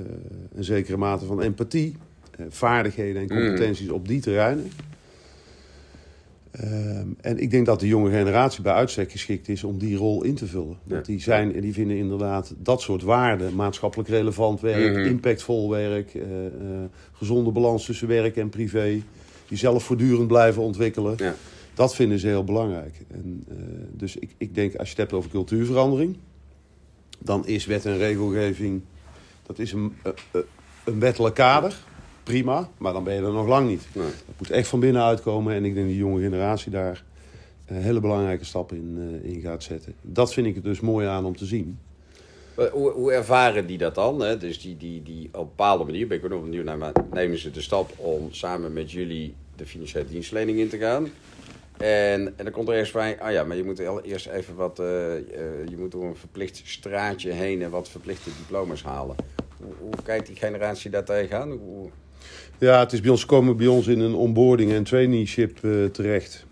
een 0.56 0.64
zekere 0.64 0.98
mate 0.98 1.26
van 1.26 1.42
empathie, 1.42 1.96
eh, 2.32 2.46
vaardigheden 2.50 3.22
en 3.22 3.28
competenties 3.28 3.90
op 3.90 4.08
die 4.08 4.22
terreinen. 4.22 4.72
Ehm, 6.60 7.08
en 7.22 7.38
ik 7.40 7.52
denk 7.52 7.66
dat 7.66 7.80
de 7.80 7.88
jonge 7.88 8.10
generatie 8.10 8.62
bij 8.62 8.74
uitstek 8.74 9.12
geschikt 9.12 9.50
is 9.50 9.64
om 9.64 9.78
die 9.78 9.98
rol 9.98 10.24
in 10.24 10.36
te 10.36 10.48
vullen. 10.48 10.78
Want 10.84 11.06
die, 11.06 11.22
zijn, 11.22 11.56
en 11.56 11.62
die 11.62 11.74
vinden 11.74 11.98
inderdaad 11.98 12.54
dat 12.58 12.82
soort 12.82 13.02
waarden, 13.02 13.56
maatschappelijk 13.56 14.10
relevant 14.10 14.62
werk, 14.62 14.96
Mhm. 14.96 15.06
impactvol 15.06 15.70
werk, 15.70 16.14
eh, 16.14 16.46
eh, 16.46 16.52
gezonde 17.12 17.52
balans 17.52 17.86
tussen 17.86 18.08
werk 18.08 18.36
en 18.38 18.50
privé, 18.50 19.02
die 19.48 19.58
zelf 19.58 19.84
voortdurend 19.84 20.28
blijven 20.28 20.62
ontwikkelen. 20.62 21.14
Ja. 21.18 21.36
Dat 21.74 21.96
vinden 21.96 22.20
ze 22.20 22.28
heel 22.28 22.44
belangrijk. 22.44 22.96
En, 23.12 23.44
eh, 23.50 23.56
dus 23.92 24.16
ik, 24.16 24.36
ik 24.38 24.56
denk, 24.56 24.76
als 24.76 24.88
je 24.88 24.94
het 24.94 24.98
hebt 24.98 25.14
over 25.14 25.30
cultuurverandering, 25.30 26.18
dan 27.20 27.48
is 27.48 27.66
wet 27.66 27.86
en 27.86 27.98
regelgeving, 27.98 28.82
dat 29.46 29.60
is 29.60 29.72
een, 29.72 29.94
een 30.86 31.00
wettelijk 31.00 31.36
kader, 31.36 31.78
prima, 32.28 32.70
maar 32.78 32.94
dan 32.94 33.04
ben 33.04 33.14
je 33.14 33.22
er 33.22 33.32
nog 33.32 33.48
lang 33.48 33.68
niet. 33.68 33.88
Nee. 33.94 34.06
Het 34.06 34.36
moet 34.38 34.50
echt 34.50 34.68
van 34.68 34.80
binnenuit 34.80 35.22
komen 35.22 35.54
en 35.54 35.66
ik 35.66 35.74
denk 35.74 35.86
dat 35.86 35.96
die 35.96 36.04
jonge 36.04 36.22
generatie 36.22 36.72
daar 36.72 37.04
een 37.66 37.82
hele 37.82 38.00
belangrijke 38.00 38.46
stappen 38.46 38.78
in, 38.78 39.22
eh, 39.24 39.32
in 39.32 39.42
gaat 39.42 39.64
zetten. 39.64 39.94
Dat 40.02 40.34
vind 40.34 40.48
ik 40.48 40.56
er 40.56 40.64
dus 40.64 40.80
mooi 40.80 41.08
aan 41.08 41.26
om 41.26 41.38
te 41.38 41.46
zien. 41.46 41.80
Hoe, 42.72 42.92
hoe 42.92 43.12
ervaren 43.12 43.68
die 43.68 43.78
dat 43.78 43.96
dan? 43.96 44.20
Hè? 44.22 44.38
Dus 44.38 44.62
die, 44.62 44.78
die, 44.78 45.04
die 45.04 45.30
op 45.32 45.34
een 45.34 45.46
bepaalde 45.46 45.84
manier, 45.84 46.08
ben 46.08 46.18
ik 46.18 46.24
ook 46.24 46.30
nog 46.30 46.44
benieuwd 46.44 46.66
naar, 46.66 46.78
maar 46.78 46.92
nemen 47.12 47.38
ze 47.38 47.52
de 47.52 47.62
stap 47.62 47.92
om 47.98 48.28
samen 48.32 48.74
met 48.74 48.92
jullie 48.92 49.36
de 49.56 49.66
financiële 49.66 50.06
dienstverlening 50.06 50.60
in 50.60 50.70
te 50.70 50.78
gaan? 50.78 51.08
En, 51.78 52.34
en 52.38 52.44
dan 52.44 52.52
komt 52.52 52.68
er 52.68 52.76
eerst 52.76 52.94
bij, 52.94 53.20
ah 53.20 53.32
ja, 53.32 53.44
maar 53.44 53.58
je 53.58 53.64
moet 53.64 53.80
eerst 54.04 54.28
even 54.28 54.56
wat, 54.56 54.80
eh, 54.80 55.18
eh, 55.18 55.24
je 55.70 55.78
moet 55.78 55.92
door 55.92 56.04
een 56.04 56.16
verplicht 56.16 56.62
straatje 56.66 57.32
heen 57.32 57.62
en 57.62 57.70
wat 57.70 57.90
verplichte 57.90 58.30
diploma's 58.38 58.84
halen. 58.84 59.16
Hoe, 59.58 59.74
hoe 59.80 60.04
kijkt 60.04 60.28
die 60.28 60.36
generatie 60.36 60.92
daar 60.92 61.04
tegenaan? 61.04 61.52
Hoe, 61.52 61.90
Ja, 62.58 62.80
het 62.80 62.94
is 62.94 63.02
bij 63.02 63.12
ons 63.12 63.26
komen 63.26 63.58
bij 63.58 63.68
ons 63.68 63.88
in 63.88 64.00
een 64.00 64.14
onboarding 64.14 64.72
en 64.72 64.84
traineeship 64.84 65.64
eh, 65.64 65.86
terecht. 65.86 66.46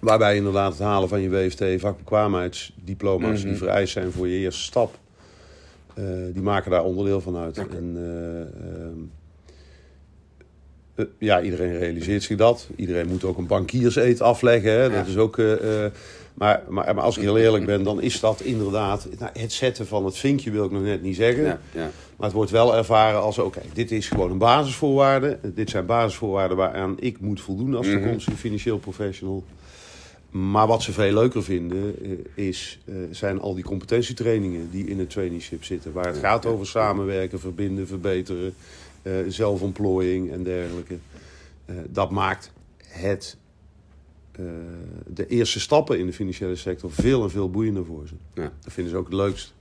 Waarbij 0.00 0.36
inderdaad 0.36 0.72
het 0.72 0.80
halen 0.80 1.08
van 1.08 1.20
je 1.20 1.28
WFT 1.28 1.64
vakbekwaamheidsdiploma's 1.80 3.38
Mhm. 3.40 3.48
die 3.48 3.56
vereist 3.58 3.92
zijn 3.92 4.12
voor 4.12 4.28
je 4.28 4.38
eerste 4.38 4.62
stap. 4.62 4.98
eh, 5.94 6.04
die 6.32 6.42
maken 6.42 6.70
daar 6.70 6.84
onderdeel 6.84 7.20
van 7.20 7.36
uit. 7.36 7.58
En, 7.58 7.92
eh, 7.96 8.40
ehm, 8.40 8.98
eh, 10.94 11.04
ja, 11.18 11.42
iedereen 11.42 11.78
realiseert 11.78 12.22
zich 12.22 12.36
dat. 12.36 12.68
Iedereen 12.76 13.08
moet 13.08 13.24
ook 13.24 13.38
een 13.38 13.46
bankierseed 13.46 14.20
afleggen. 14.20 14.70
Hè? 14.72 14.82
Ja. 14.82 14.88
Dat 14.88 15.06
is 15.06 15.16
ook, 15.16 15.36
maar, 16.40 16.62
maar, 16.68 16.94
maar 16.94 17.04
als 17.04 17.16
ik 17.16 17.22
heel 17.22 17.38
eerlijk 17.38 17.66
ben, 17.66 17.82
dan 17.82 18.00
is 18.02 18.20
dat 18.20 18.40
inderdaad... 18.40 19.08
Nou, 19.18 19.30
het 19.38 19.52
zetten 19.52 19.86
van 19.86 20.04
het 20.04 20.16
vinkje 20.16 20.50
wil 20.50 20.64
ik 20.64 20.70
nog 20.70 20.82
net 20.82 21.02
niet 21.02 21.16
zeggen. 21.16 21.44
ja, 21.44 21.60
ja. 21.72 21.90
Maar 22.16 22.26
het 22.26 22.32
wordt 22.32 22.50
wel 22.50 22.76
ervaren 22.76 23.20
als, 23.20 23.38
oké, 23.38 23.60
dit 23.72 23.90
is 23.90 24.08
gewoon 24.08 24.30
een 24.30 24.38
basisvoorwaarde. 24.38 25.38
Dit 25.54 25.70
zijn 25.70 25.86
basisvoorwaarden 25.86 26.56
waaraan 26.56 26.96
ik 26.98 27.20
moet 27.20 27.40
voldoen 27.40 27.74
als 27.74 27.86
Mhm. 27.86 27.96
toekomstige 27.98 28.36
financieel 28.36 28.78
professional. 28.78 29.44
Maar 30.30 30.66
wat 30.66 30.82
ze 30.82 30.92
veel 30.92 31.12
leuker 31.12 31.42
vinden, 31.42 31.94
eh, 32.04 32.46
is, 32.46 32.78
eh, 32.84 32.94
zijn 33.10 33.40
al 33.40 33.54
die 33.54 33.64
competentietrainingen 33.64 34.68
die 34.70 34.86
in 34.86 34.98
het 34.98 35.10
traineeship 35.10 35.64
zitten. 35.64 35.92
Waar 35.92 36.06
het 36.06 36.18
gaat 36.18 36.46
over 36.46 36.66
samenwerken, 36.66 37.40
verbinden, 37.40 37.86
verbeteren, 37.86 38.54
eh, 39.02 39.12
zelfontplooiing 39.28 40.32
en 40.32 40.42
dergelijke. 40.42 40.98
Dat 41.88 42.10
maakt 42.10 42.52
het, 42.86 43.36
de 45.06 45.26
eerste 45.26 45.60
stappen 45.60 45.98
in 45.98 46.06
de 46.06 46.12
financiële 46.12 46.56
sector 46.56 46.92
veel 46.92 47.22
en 47.22 47.30
veel 47.30 47.50
boeiender 47.50 47.84
voor 47.84 48.08
ze. 48.08 48.14
Ja. 48.34 48.52
Dat 48.60 48.72
vinden 48.72 48.92
ze 48.92 48.98
ook 48.98 49.04
het 49.04 49.14
leukst. 49.14 49.54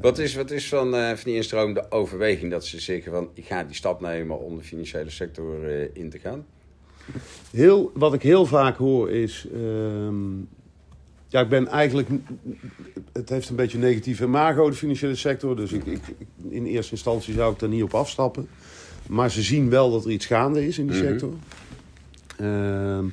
Wat 0.00 0.18
is, 0.18 0.34
wat 0.34 0.50
is 0.50 0.68
van, 0.68 0.94
eh, 0.94 1.06
van 1.08 1.18
die 1.24 1.34
instroom 1.34 1.74
de 1.74 1.90
overweging 1.90 2.50
dat 2.50 2.66
ze 2.66 2.80
zeggen 2.80 3.12
van 3.12 3.28
ik 3.34 3.44
ga 3.44 3.64
die 3.64 3.74
stap 3.74 4.00
nemen 4.00 4.40
om 4.40 4.56
de 4.56 4.62
financiële 4.62 5.10
sector 5.10 5.68
eh, 5.68 5.88
in 5.92 6.10
te 6.10 6.18
gaan? 6.18 6.44
Heel, 7.50 7.90
wat 7.94 8.14
ik 8.14 8.22
heel 8.22 8.46
vaak 8.46 8.76
hoor 8.76 9.10
is. 9.10 9.46
ehm, 9.54 10.36
ja, 11.28 11.40
ik 11.40 11.48
ben 11.48 11.66
eigenlijk. 11.68 12.08
Het 13.12 13.28
heeft 13.28 13.48
een 13.48 13.56
beetje 13.56 13.76
een 13.78 13.84
negatieve 13.84 14.24
imago, 14.24 14.70
de 14.70 14.76
financiële 14.76 15.14
sector. 15.14 15.56
Dus 15.56 15.72
ik, 15.72 15.84
ik, 15.86 16.00
in 16.48 16.64
eerste 16.66 16.92
instantie 16.92 17.34
zou 17.34 17.52
ik 17.52 17.58
daar 17.58 17.68
niet 17.68 17.82
op 17.82 17.94
afstappen. 17.94 18.48
Maar 19.08 19.30
ze 19.30 19.42
zien 19.42 19.70
wel 19.70 19.90
dat 19.90 20.04
er 20.04 20.10
iets 20.10 20.26
gaande 20.26 20.66
is 20.66 20.78
in 20.78 20.86
die 20.86 20.96
Mhm. 21.02 21.06
sector. 21.08 21.32
Ehm, 22.40 23.04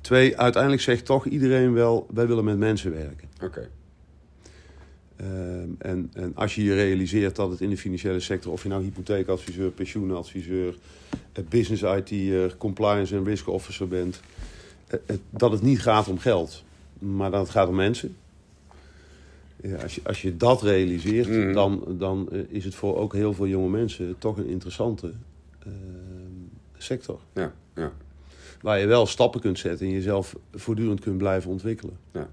twee, 0.00 0.38
uiteindelijk 0.38 0.82
zegt 0.82 1.04
toch 1.04 1.26
iedereen 1.26 1.72
wel: 1.72 2.06
wij 2.14 2.26
willen 2.26 2.44
met 2.44 2.58
mensen 2.58 2.92
werken. 2.92 3.28
Oké. 3.42 3.68
Ehm, 5.16 5.68
en, 5.78 6.10
en 6.12 6.32
als 6.34 6.54
je 6.54 6.62
je 6.64 6.74
realiseert 6.74 7.36
dat 7.36 7.50
het 7.50 7.60
in 7.60 7.70
de 7.70 7.76
financiële 7.76 8.20
sector, 8.20 8.52
of 8.52 8.62
je 8.62 8.68
nou 8.68 8.82
hypotheekadviseur, 8.82 9.70
pensioenadviseur, 9.70 10.76
eh, 11.32 11.44
business 11.48 11.82
IT'er, 11.82 12.56
compliance 12.56 13.16
en 13.16 13.24
risk 13.24 13.48
officer 13.48 13.88
bent, 13.88 14.20
eh, 14.86 14.98
het- 15.06 15.20
dat 15.30 15.52
het 15.52 15.62
niet 15.62 15.80
gaat 15.82 16.08
om 16.08 16.18
geld, 16.18 16.64
maar 16.98 17.30
dat 17.30 17.40
het 17.40 17.50
gaat 17.50 17.68
om 17.68 17.74
mensen. 17.74 18.16
Ja, 19.62 19.76
als, 19.76 19.94
je, 19.94 20.00
als 20.04 20.22
je 20.22 20.36
dat 20.36 20.62
realiseert, 20.62 21.28
Mhm. 21.28 21.52
dan, 21.52 21.84
dan 21.98 22.28
eh, 22.32 22.40
is 22.48 22.64
het 22.64 22.74
voor 22.74 22.96
ook 22.96 23.12
heel 23.12 23.32
veel 23.34 23.46
jonge 23.46 23.68
mensen 23.70 24.14
toch 24.18 24.36
een 24.36 24.46
interessante 24.48 25.12
ehm, 25.58 25.72
sector. 26.78 27.20
Ja, 27.34 27.52
ja. 27.74 27.92
Waar 28.62 28.80
je 28.80 28.86
wel 28.86 29.06
stappen 29.06 29.40
kunt 29.40 29.58
zetten 29.58 29.86
en 29.86 29.92
jezelf 29.92 30.36
voortdurend 30.54 31.00
kunt 31.00 31.18
blijven 31.18 31.50
ontwikkelen. 31.50 31.96
Ja. 32.12 32.28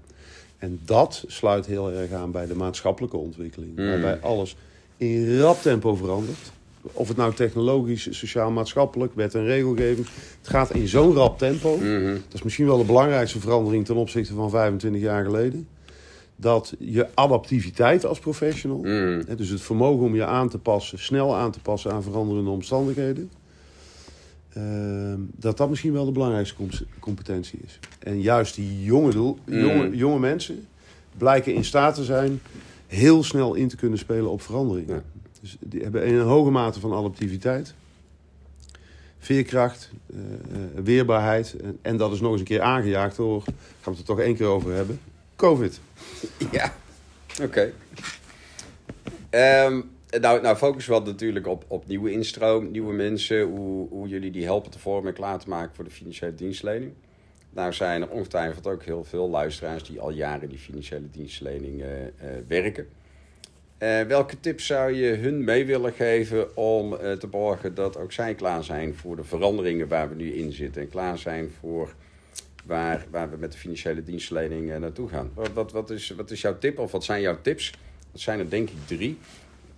En 0.58 0.80
dat 0.84 1.24
sluit 1.26 1.66
heel 1.66 1.92
erg 1.92 2.12
aan 2.12 2.30
bij 2.30 2.46
de 2.46 2.54
maatschappelijke 2.54 3.16
ontwikkeling. 3.16 3.76
Mm. 3.76 3.86
Waarbij 3.86 4.20
alles 4.20 4.56
in 4.96 5.38
rap 5.38 5.62
tempo 5.62 5.94
verandert. 5.94 6.52
Of 6.92 7.08
het 7.08 7.16
nou 7.16 7.34
technologisch, 7.34 8.08
sociaal-maatschappelijk, 8.10 9.14
wet 9.14 9.34
en 9.34 9.44
regelgeving. 9.44 10.06
Het 10.38 10.48
gaat 10.48 10.74
in 10.74 10.88
zo'n 10.88 11.14
rap 11.14 11.38
tempo. 11.38 11.76
Mhm. 11.76 12.12
Dat 12.12 12.34
is 12.34 12.42
misschien 12.42 12.66
wel 12.66 12.78
de 12.78 12.84
belangrijkste 12.84 13.40
verandering 13.40 13.84
ten 13.84 13.96
opzichte 13.96 14.34
van 14.34 14.50
25 14.50 15.00
jaar 15.00 15.24
geleden. 15.24 15.68
Dat 16.36 16.74
je 16.78 17.06
adaptiviteit 17.14 18.06
als 18.06 18.18
professional, 18.18 18.84
hè, 18.84 19.34
dus 19.34 19.48
het 19.48 19.60
vermogen 19.60 20.06
om 20.06 20.14
je 20.14 20.24
aan 20.24 20.48
te 20.48 20.58
passen, 20.58 20.98
snel 20.98 21.36
aan 21.36 21.50
te 21.50 21.60
passen 21.60 21.92
aan 21.92 22.02
veranderende 22.02 22.50
omstandigheden. 22.50 23.30
Ehm, 24.52 25.18
dat 25.36 25.56
dat 25.56 25.68
misschien 25.68 25.92
wel 25.92 26.04
de 26.04 26.12
belangrijkste 26.12 26.54
com- 26.54 26.68
competentie 26.98 27.58
is. 27.66 27.78
En 27.98 28.20
juist 28.20 28.54
die 28.54 28.84
jonge, 28.84 29.10
doel, 29.10 29.38
Mm. 29.44 29.58
jonge, 29.60 29.96
jonge 29.96 30.18
mensen 30.18 30.66
blijken 31.18 31.54
in 31.54 31.64
staat 31.64 31.94
te 31.94 32.04
zijn 32.04 32.40
heel 32.86 33.24
snel 33.24 33.54
in 33.54 33.68
te 33.68 33.76
kunnen 33.76 33.98
spelen 33.98 34.30
op 34.30 34.42
veranderingen. 34.42 34.94
Ja. 34.94 35.02
Dus 35.40 35.56
die 35.60 35.82
hebben 35.82 36.08
een 36.08 36.20
hoge 36.20 36.50
mate 36.50 36.80
van 36.80 36.92
adaptiviteit, 36.92 37.74
veerkracht, 39.18 39.90
eh, 40.12 40.18
eh, 40.18 40.84
weerbaarheid. 40.84 41.56
En, 41.62 41.78
en 41.82 41.96
dat 41.96 42.12
is 42.12 42.20
nog 42.20 42.30
eens 42.30 42.40
een 42.40 42.46
keer 42.46 42.60
aangejaagd 42.60 43.16
door, 43.16 43.42
gaan 43.42 43.54
we 43.82 43.90
het 43.90 43.98
er 43.98 44.04
toch 44.04 44.20
één 44.20 44.34
keer 44.36 44.46
over 44.46 44.72
hebben, 44.72 45.00
COVID. 45.36 45.80
Ja, 46.52 46.74
oké. 47.42 47.72
Ehm, 49.30 49.80
nou, 50.20 50.42
nou 50.42 50.56
focussen 50.56 50.92
we 50.92 50.98
wat 50.98 51.08
natuurlijk 51.08 51.46
op, 51.46 51.64
op 51.68 51.86
nieuwe 51.86 52.12
instroom, 52.12 52.70
nieuwe 52.70 52.92
mensen, 52.92 53.42
hoe, 53.42 53.88
hoe 53.88 54.08
jullie 54.08 54.30
die 54.30 54.44
helpen 54.44 54.70
te 54.70 54.78
vormen 54.78 55.08
en 55.08 55.14
klaar 55.14 55.38
te 55.38 55.48
maken 55.48 55.74
voor 55.74 55.84
de 55.84 55.90
financiële 55.90 56.34
dienstverlening. 56.34 56.92
Nou 57.50 57.72
zijn 57.72 58.02
er 58.02 58.10
ongetwijfeld 58.10 58.66
ook 58.66 58.82
heel 58.82 59.04
veel 59.04 59.28
luisteraars 59.28 59.82
die 59.82 60.00
al 60.00 60.10
jaren 60.10 60.48
die 60.48 60.58
financiële 60.58 61.10
dienstverlening 61.10 61.82
eh, 61.82 62.06
eh, 62.06 62.12
werken. 62.48 62.88
Eh, 63.78 64.00
welke 64.00 64.40
tips 64.40 64.66
zou 64.66 64.92
je 64.92 65.14
hun 65.14 65.44
mee 65.44 65.66
willen 65.66 65.92
geven 65.92 66.56
om 66.56 66.96
te 67.18 67.26
borgen 67.26 67.74
dat 67.74 67.96
ook 67.96 68.12
zij 68.12 68.34
klaar 68.34 68.64
zijn 68.64 68.94
voor 68.94 69.16
de 69.16 69.24
veranderingen 69.24 69.88
waar 69.88 70.08
we 70.08 70.14
nu 70.14 70.32
in 70.32 70.52
zitten 70.52 70.82
en 70.82 70.88
klaar 70.88 71.18
zijn 71.18 71.50
voor 71.60 71.94
waar, 72.64 73.06
waar 73.10 73.30
we 73.30 73.36
met 73.36 73.52
de 73.52 73.58
financiële 73.58 74.02
dienstverlening 74.02 74.70
eh, 74.70 74.78
naartoe 74.78 75.08
gaan. 75.08 75.30
Wat, 75.34 75.52
wat, 75.52 75.72
wat, 75.72 75.90
is, 75.90 76.10
wat 76.10 76.30
is 76.30 76.40
jouw 76.40 76.58
tip 76.58 76.78
of 76.78 76.92
wat 76.92 77.04
zijn 77.04 77.20
jouw 77.20 77.40
tips? 77.42 77.74
Dat 78.12 78.20
zijn 78.20 78.38
er 78.38 78.50
denk 78.50 78.70
ik 78.70 78.86
drie, 78.86 79.18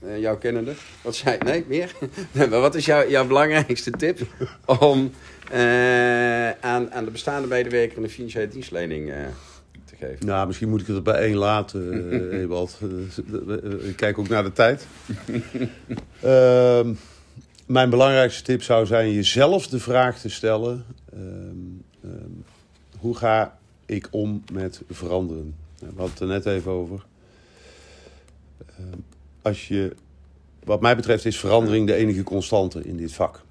eh, 0.07 0.21
jouw 0.21 0.39
kennende. 0.39 0.73
Wat 1.03 1.15
zijn, 1.15 1.39
nee, 1.45 1.65
meer? 1.69 1.95
Nee, 2.33 2.49
maar 2.49 2.61
wat 2.61 2.75
is 2.75 2.85
jouw, 2.85 3.09
jouw 3.09 3.27
belangrijkste 3.27 3.91
tip 3.91 4.21
om 4.67 5.11
eh, 5.51 6.51
aan, 6.51 6.93
aan 6.93 7.05
de 7.05 7.11
bestaande 7.11 7.49
medewerker 7.49 7.97
in 7.97 8.03
de 8.03 8.09
financiële 8.09 8.49
dienstverlening 8.49 9.11
eh, 9.11 9.17
te 9.85 9.97
geven? 9.97 10.27
Nou, 10.27 10.47
misschien 10.47 10.69
moet 10.69 10.81
ik 10.81 10.87
het 10.87 10.97
er 10.97 11.03
bij 11.03 11.15
één 11.15 11.37
laten, 11.37 12.11
Ewald. 12.41 12.79
Ik 13.83 13.97
kijk 13.97 14.19
ook 14.19 14.29
naar 14.29 14.45
de 14.45 14.53
tijd. 14.53 14.87
Ehm, 16.21 16.95
mijn 17.67 17.91
belangrijkste 17.91 18.43
tip 18.43 18.63
zou 18.63 18.87
zijn 18.87 19.13
jezelf 19.13 19.67
de 19.67 19.81
vraag 19.81 20.21
te 20.21 20.29
stellen... 20.29 20.85
ehm, 21.13 21.21
ehm, 22.05 22.31
hoe 22.99 23.17
ga 23.17 23.59
ik 23.87 24.09
om 24.11 24.45
met 24.53 24.83
veranderen? 24.91 25.55
We 25.79 25.87
hadden 25.87 26.11
het 26.11 26.21
er 26.21 26.27
net 26.27 26.47
even 26.47 26.71
over. 26.73 27.05
Als 29.43 29.69
je, 29.69 29.97
wat 30.65 30.81
mij 30.81 30.97
betreft 30.97 31.25
is 31.25 31.39
verandering 31.39 31.87
de 31.87 31.95
enige 31.95 32.23
constante 32.23 32.85
in 32.85 32.97
dit 32.97 33.13
vak. 33.13 33.43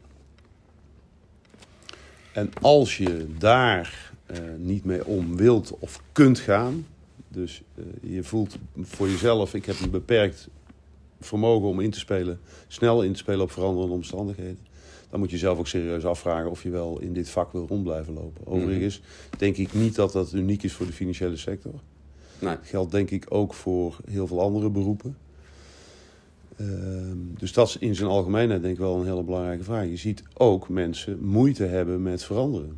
En 2.33 2.51
als 2.61 2.97
je 2.97 3.27
daar 3.37 4.11
eh, 4.25 4.37
niet 4.57 4.85
mee 4.85 5.05
om 5.05 5.37
wilt 5.37 5.75
of 5.79 6.01
kunt 6.11 6.39
gaan, 6.39 6.85
dus 7.27 7.61
eh, 7.75 7.83
je 8.13 8.23
voelt 8.23 8.57
voor 8.79 9.09
jezelf, 9.09 9.53
ik 9.53 9.65
heb 9.65 9.79
een 9.79 9.89
beperkt 9.89 10.47
vermogen 11.19 11.67
om 11.67 11.79
in 11.79 11.91
te 11.91 11.99
spelen, 11.99 12.39
snel 12.67 13.03
in 13.03 13.11
te 13.11 13.19
spelen 13.19 13.41
op 13.41 13.51
veranderende 13.51 13.93
omstandigheden, 13.93 14.59
dan 15.09 15.19
moet 15.19 15.31
je 15.31 15.37
zelf 15.37 15.59
ook 15.59 15.67
serieus 15.67 16.05
afvragen 16.05 16.49
of 16.49 16.63
je 16.63 16.69
wel 16.69 16.99
in 16.99 17.13
dit 17.13 17.29
vak 17.29 17.51
wil 17.51 17.67
rond 17.67 17.83
blijven 17.83 18.13
lopen. 18.13 18.47
Overigens 18.47 19.01
denk 19.37 19.57
ik 19.57 19.73
niet 19.73 19.95
dat 19.95 20.11
dat 20.11 20.33
uniek 20.33 20.63
is 20.63 20.73
voor 20.73 20.85
de 20.85 20.93
financiële 20.93 21.37
sector. 21.37 21.73
Nee. 22.39 22.55
Geldt 22.61 22.91
denk 22.91 23.11
ik 23.11 23.25
ook 23.29 23.53
voor 23.53 23.97
heel 24.09 24.27
veel 24.27 24.41
andere 24.41 24.69
beroepen. 24.69 25.17
Ehm, 26.57 27.17
dus 27.37 27.53
dat 27.53 27.67
is 27.67 27.77
in 27.77 27.95
zijn 27.95 28.09
algemeenheid 28.09 28.61
denk 28.61 28.73
ik 28.73 28.79
wel 28.79 28.95
een 28.99 29.05
hele 29.05 29.23
belangrijke 29.23 29.63
vraag. 29.63 29.85
Je 29.85 29.97
ziet 29.97 30.23
ook 30.33 30.69
mensen 30.69 31.23
moeite 31.25 31.63
hebben 31.63 32.01
met 32.01 32.23
veranderen. 32.23 32.73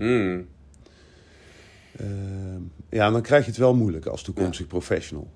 Ehm, 1.97 2.59
ja, 2.89 3.11
dan 3.11 3.21
krijg 3.21 3.43
je 3.43 3.49
het 3.49 3.59
wel 3.59 3.75
moeilijk 3.75 4.05
als 4.05 4.21
toekomstig 4.23 4.67
professional. 4.67 5.27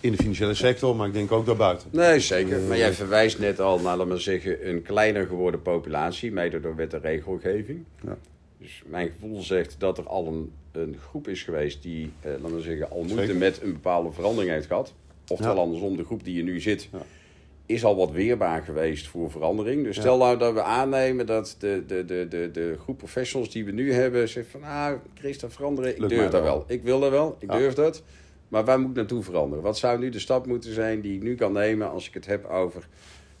in 0.00 0.10
de 0.10 0.16
financiële 0.16 0.54
sector, 0.54 0.96
maar 0.96 1.06
ik 1.06 1.12
denk 1.12 1.32
ook 1.32 1.46
daarbuiten. 1.46 1.88
Nee, 1.92 2.20
zeker. 2.20 2.60
Maar 2.60 2.76
jij 2.76 2.92
verwijst 2.92 3.38
net 3.38 3.60
al 3.60 3.78
naar, 3.80 3.96
laten 3.96 4.12
we 4.12 4.18
zeggen, 4.20 4.68
een 4.68 4.82
kleiner 4.82 5.26
geworden 5.26 5.62
populatie, 5.62 6.32
mede 6.32 6.60
door 6.60 6.76
wet 6.76 6.94
en 6.94 7.00
regelgeving. 7.00 7.84
Ja. 8.04 8.16
Dus 8.58 8.82
mijn 8.86 9.10
gevoel 9.10 9.42
zegt 9.42 9.74
dat 9.78 9.98
er 9.98 10.06
al 10.06 10.26
een, 10.26 10.52
een 10.72 10.96
groep 11.08 11.28
is 11.28 11.42
geweest 11.42 11.82
die, 11.82 12.10
eh, 12.20 12.30
laten 12.40 12.56
we 12.56 12.62
zeggen, 12.62 12.90
al 12.90 13.02
moeite 13.02 13.34
met 13.34 13.60
een 13.62 13.72
bepaalde 13.72 14.12
verandering 14.12 14.50
heeft 14.52 14.66
gehad. 14.66 14.92
Oftewel 15.28 15.54
Ja. 15.54 15.60
andersom, 15.60 15.96
de 15.96 16.04
groep 16.04 16.24
die 16.24 16.34
je 16.34 16.42
nu 16.42 16.60
zit, 16.60 16.88
Ja. 16.92 16.98
Is 17.68 17.84
al 17.84 17.96
wat 17.96 18.10
weerbaar 18.10 18.62
geweest 18.62 19.06
voor 19.06 19.30
verandering. 19.30 19.84
Dus 19.84 19.96
stel 19.96 20.18
nou 20.18 20.38
dat 20.38 20.52
we 20.52 20.62
aannemen 20.62 21.26
dat 21.26 21.56
de, 21.58 21.84
de, 21.86 22.04
de, 22.04 22.26
de, 22.28 22.50
de 22.50 22.76
groep 22.82 22.98
professionals 22.98 23.50
die 23.50 23.64
we 23.64 23.70
nu 23.70 23.92
hebben, 23.92 24.28
zegt 24.28 24.48
van, 24.50 24.62
ah, 24.62 24.92
Chris, 25.14 25.38
dat 25.38 25.52
veranderen, 25.52 25.90
ik 25.90 25.98
Lukt 25.98 26.10
durf 26.12 26.30
dat 26.30 26.42
wel. 26.42 26.42
wel. 26.42 26.64
Ik 26.66 26.82
wil 26.82 27.00
dat 27.00 27.10
wel, 27.10 27.36
ik 27.38 27.50
durf 27.50 27.74
dat. 27.74 28.02
Maar 28.48 28.64
waar 28.64 28.80
moet 28.80 28.90
ik 28.90 28.96
naartoe 28.96 29.22
veranderen? 29.22 29.64
Wat 29.64 29.78
zou 29.78 29.98
nu 29.98 30.08
de 30.08 30.18
stap 30.18 30.46
moeten 30.46 30.72
zijn 30.72 31.00
die 31.00 31.14
ik 31.14 31.22
nu 31.22 31.34
kan 31.34 31.52
nemen 31.52 31.90
als 31.90 32.08
ik 32.08 32.14
het 32.14 32.26
heb 32.26 32.44
over 32.44 32.88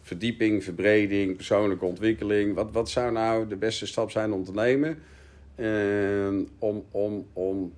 verdieping, 0.00 0.64
verbreding, 0.64 1.36
persoonlijke 1.36 1.84
ontwikkeling? 1.84 2.54
Wat, 2.54 2.72
wat 2.72 2.90
zou 2.90 3.12
nou 3.12 3.46
de 3.46 3.56
beste 3.56 3.86
stap 3.86 4.10
zijn 4.10 4.32
om 4.32 4.44
te 4.44 4.52
nemen 4.52 4.98
ehm, 5.54 6.42
om, 6.58 6.84
om, 6.90 7.26
om 7.32 7.72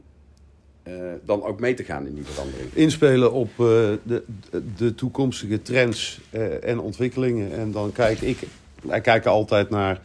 dan 1.25 1.43
ook 1.43 1.61
mee 1.61 1.75
te 1.75 1.85
gaan 1.85 2.07
in 2.07 2.15
die 2.15 2.25
verandering? 2.25 2.71
Inspelen 2.75 3.33
op 3.33 3.49
eh, 3.51 3.57
de, 4.03 4.23
de 4.77 4.95
toekomstige 4.95 5.63
trends 5.63 6.21
eh, 6.31 6.65
en 6.65 6.81
ontwikkelingen. 6.81 7.53
En 7.53 7.73
dan 7.73 7.93
kijk 7.93 8.21
ik, 8.21 8.39
wij 8.83 9.01
kijken 9.01 9.31
altijd 9.31 9.71
naar 9.71 10.01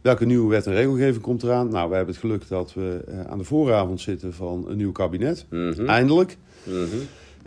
welke 0.00 0.24
nieuwe 0.24 0.48
wet 0.48 0.66
en 0.66 0.72
regelgeving 0.74 1.22
komt 1.22 1.42
eraan. 1.42 1.68
Nou, 1.68 1.88
we 1.88 1.96
hebben 1.96 2.14
het 2.14 2.22
geluk 2.22 2.48
dat 2.48 2.74
we 2.74 3.04
eh, 3.08 3.20
aan 3.20 3.38
de 3.38 3.44
vooravond 3.44 4.00
zitten 4.00 4.34
van 4.34 4.64
een 4.68 4.76
nieuw 4.76 4.92
kabinet. 4.92 5.46
Mhm, 5.50 5.88
Eindelijk. 5.88 6.36
mhm. 6.64 6.96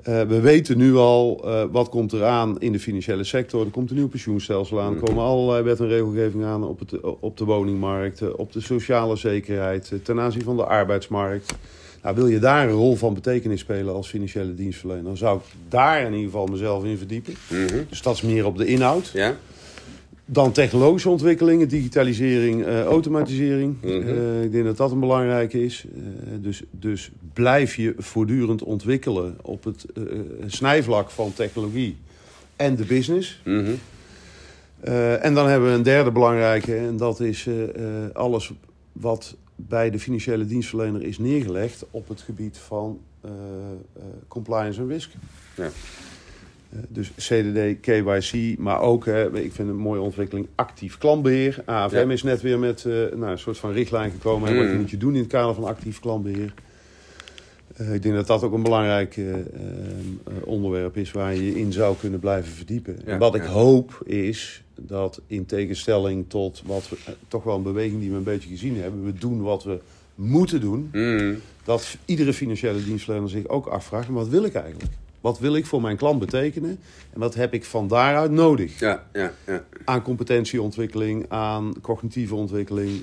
Eh, 0.04 0.22
we 0.22 0.40
weten 0.40 0.78
nu 0.78 0.96
al 0.96 1.42
uh, 1.46 1.64
wat 1.72 1.90
komt 1.90 2.14
eraan 2.14 2.60
in 2.60 2.72
de 2.72 2.80
financiële 2.80 3.24
sector. 3.24 3.66
Er 3.66 3.72
komt 3.72 3.90
een 3.90 3.96
nieuw 3.96 4.08
pensioenstelsel 4.08 4.82
aan. 4.82 4.94
Er 4.94 5.00
komen 5.00 5.24
allerlei 5.24 5.64
wet 5.64 5.80
en 5.80 5.88
regelgeving 5.88 6.46
aan 6.46 6.64
op, 6.64 6.80
het, 6.80 7.00
op 7.20 7.38
de 7.38 7.46
woningmarkt, 7.46 8.22
eh, 8.22 8.28
op 8.36 8.54
de 8.54 8.62
sociale 8.62 9.16
zekerheid, 9.16 9.92
eh, 9.92 10.00
ten 10.00 10.20
aanzien 10.20 10.44
van 10.44 10.56
de 10.56 10.66
arbeidsmarkt. 10.66 11.56
Nou, 12.02 12.16
wil 12.16 12.28
je 12.28 12.40
daar 12.40 12.68
een 12.68 12.74
rol 12.74 12.96
van 12.96 13.14
betekenis 13.14 13.60
spelen 13.60 13.94
als 13.94 14.08
financiële 14.08 14.54
dienstverlener, 14.54 15.04
dan 15.04 15.18
zou 15.18 15.38
ik 15.38 15.44
daar 15.70 16.00
in 16.02 16.14
ieder 16.14 16.26
geval 16.26 16.46
mezelf 16.46 16.84
in 16.84 16.98
verdiepen. 16.98 17.34
Mhm. 17.48 17.84
Dus 17.90 18.02
dat 18.02 18.16
is 18.16 18.22
meer 18.22 18.46
op 18.46 18.58
de 18.58 18.66
inhoud. 18.66 19.12
Ja? 19.14 19.36
Dan 20.26 20.52
technologische 20.52 21.10
ontwikkelingen, 21.10 21.68
digitalisering, 21.68 22.66
uh, 22.66 22.84
automatisering. 22.84 23.76
Mhm. 23.82 23.90
Uh, 23.90 24.44
ik 24.44 24.52
denk 24.52 24.66
dat 24.66 24.78
dat 24.78 24.92
een 24.92 25.00
belangrijke 25.00 25.64
is. 25.64 25.86
Uh, 25.86 26.04
dus, 26.42 26.64
dus 26.72 27.12
blijf 27.34 27.76
je 27.76 27.94
voortdurend 27.98 28.64
ontwikkelen 28.64 29.38
op 29.42 29.64
het 29.64 29.86
snijvlak 30.46 31.10
van 31.10 31.34
technologie 31.34 31.98
en 32.56 32.76
de 32.76 32.86
business. 32.86 33.42
Mhm. 33.44 33.72
En 35.22 35.34
dan 35.34 35.48
hebben 35.48 35.70
we 35.70 35.76
een 35.76 35.84
derde 35.84 36.12
belangrijke 36.12 36.76
en 36.76 36.98
dat 36.98 37.20
is 37.20 37.48
alles 38.14 38.52
wat 38.92 39.36
bij 39.68 39.90
de 39.90 40.00
financiële 40.00 40.46
dienstverlener 40.46 41.04
is 41.04 41.18
neergelegd 41.18 41.86
op 41.92 42.08
het 42.08 42.22
gebied 42.22 42.58
van 42.58 43.00
uh, 43.26 43.32
compliance 44.28 44.82
en 44.82 44.88
risk. 44.88 45.12
Ja. 45.56 45.70
Uh, 46.74 46.80
dus 46.88 47.12
CDD, 47.16 47.80
KYC, 47.80 48.58
maar 48.58 48.80
ook, 48.80 49.06
hè, 49.06 49.40
ik 49.40 49.54
vind 49.54 49.70
een 49.70 49.76
mooie 49.76 50.02
ontwikkeling, 50.02 50.48
actief 50.56 50.98
klantbeheer. 50.98 51.62
AFM 51.66 51.96
ja. 51.96 52.12
is 52.12 52.24
net 52.24 52.42
weer 52.42 52.60
met 52.60 52.84
nou, 52.86 53.26
een 53.26 53.40
soort 53.40 53.58
van 53.58 53.72
richtlijn 53.72 54.12
gekomen. 54.12 54.52
Mm. 54.52 54.58
Wat 54.58 54.70
je 54.70 54.78
moet 54.78 54.90
je 54.90 54.98
doen 54.98 55.14
in 55.14 55.22
het 55.22 55.30
kader 55.30 55.56
van 55.56 55.64
actief 55.64 56.00
klantbeheer. 56.00 56.54
Ik 57.94 58.02
denk 58.02 58.16
dat 58.16 58.28
dat 58.28 58.44
ook 58.44 58.54
een 58.54 58.64
belangrijk 58.64 59.20
onderwerp 60.44 60.98
is 60.98 61.12
waar 61.12 61.36
je 61.36 61.60
in 61.60 61.74
zou 61.74 61.96
kunnen 62.00 62.20
blijven 62.20 62.52
verdiepen. 62.52 62.98
Ja, 63.06 63.12
en 63.12 63.20
wat 63.20 63.36
ik 63.36 63.44
hoop 63.44 64.02
is 64.06 64.64
dat 64.82 65.22
in 65.28 65.46
tegenstelling 65.46 66.26
tot 66.28 66.62
wat 66.66 66.90
we, 66.90 66.98
toch 67.28 67.44
wel 67.44 67.56
een 67.56 67.64
beweging 67.64 68.00
die 68.00 68.10
we 68.10 68.18
een 68.18 68.24
beetje 68.24 68.50
gezien 68.50 68.78
hebben, 68.78 69.06
we 69.06 69.14
doen 69.14 69.42
wat 69.42 69.64
we 69.64 69.80
moeten 70.16 70.62
doen. 70.62 70.90
Mm. 70.92 71.40
Dat 71.64 71.98
iedere 72.06 72.34
financiële 72.34 72.84
dienstverlener 72.84 73.30
zich 73.30 73.48
ook 73.48 73.68
afvraagt, 73.68 74.08
wat 74.10 74.28
wil 74.28 74.44
ik 74.44 74.54
eigenlijk? 74.54 74.92
Wat 75.22 75.40
wil 75.40 75.56
ik 75.56 75.66
voor 75.66 75.82
mijn 75.82 75.98
klant 75.98 76.20
betekenen? 76.20 76.80
En 77.14 77.20
wat 77.20 77.36
heb 77.36 77.54
ik 77.54 77.66
van 77.66 77.88
daaruit 77.88 78.32
nodig? 78.32 78.80
Ja, 78.80 79.04
ja, 79.14 79.34
ja. 79.46 79.64
Aan 79.86 80.02
competentieontwikkeling, 80.02 81.26
aan 81.30 81.74
cognitieve 81.82 82.36
ontwikkeling. 82.36 82.90
Uh, 82.90 83.02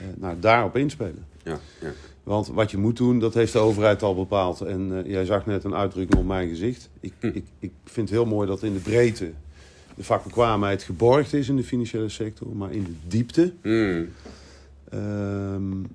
uh, 0.00 0.06
nou, 0.16 0.36
daarop 0.40 0.76
inspelen. 0.76 1.24
Ja, 1.44 1.58
ja. 1.80 1.92
Want 2.22 2.46
wat 2.48 2.70
je 2.70 2.76
moet 2.76 2.96
doen, 2.96 3.18
dat 3.18 3.34
heeft 3.34 3.52
de 3.52 3.58
overheid 3.58 4.02
al 4.02 4.14
bepaald. 4.14 4.60
En 4.60 4.90
uh, 4.90 5.12
jij 5.12 5.24
zag 5.24 5.46
net 5.46 5.64
een 5.64 5.74
uitdrukking 5.74 6.20
op 6.20 6.26
mijn 6.26 6.48
gezicht. 6.48 6.88
Ik, 7.00 7.12
Hm. 7.20 7.26
ik, 7.26 7.44
ik 7.58 7.72
vind 7.84 8.08
het 8.08 8.18
heel 8.18 8.26
mooi 8.26 8.46
dat 8.46 8.62
in 8.62 8.72
de 8.72 8.78
breedte 8.78 9.30
de 9.96 10.04
vakbekwaamheid 10.04 10.82
geborgd 10.82 11.32
is 11.32 11.48
in 11.48 11.56
de 11.56 11.64
financiële 11.64 12.08
sector. 12.08 12.56
Maar 12.56 12.72
in 12.72 12.84
de 12.84 12.94
diepte... 13.08 13.52
Mm. 13.62 14.08
Um, 14.94 15.86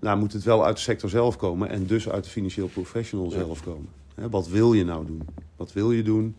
nou 0.00 0.18
moet 0.18 0.32
het 0.32 0.42
wel 0.42 0.64
uit 0.64 0.76
de 0.76 0.82
sector 0.82 1.10
zelf 1.10 1.36
komen 1.36 1.68
en 1.68 1.86
dus 1.86 2.08
uit 2.08 2.24
de 2.24 2.30
financieel 2.30 2.66
professional 2.66 3.30
zelf 3.30 3.62
komen. 3.62 3.88
He, 4.14 4.28
wat 4.28 4.48
wil 4.48 4.72
je 4.72 4.84
nou 4.84 5.06
doen? 5.06 5.22
Wat 5.56 5.72
wil 5.72 5.92
je 5.92 6.02
doen? 6.02 6.34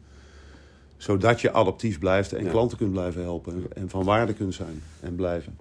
Zodat 0.98 1.42
je 1.42 1.52
adaptief 1.52 2.00
blijft 2.00 2.34
en 2.34 2.44
Ja. 2.44 2.50
klanten 2.50 2.78
kunt 2.78 2.92
blijven 2.92 3.22
helpen 3.22 3.66
en 3.76 3.90
van 3.90 4.04
waarde 4.04 4.34
kunt 4.34 4.54
zijn 4.54 4.82
en 5.00 5.16
blijven. 5.16 5.58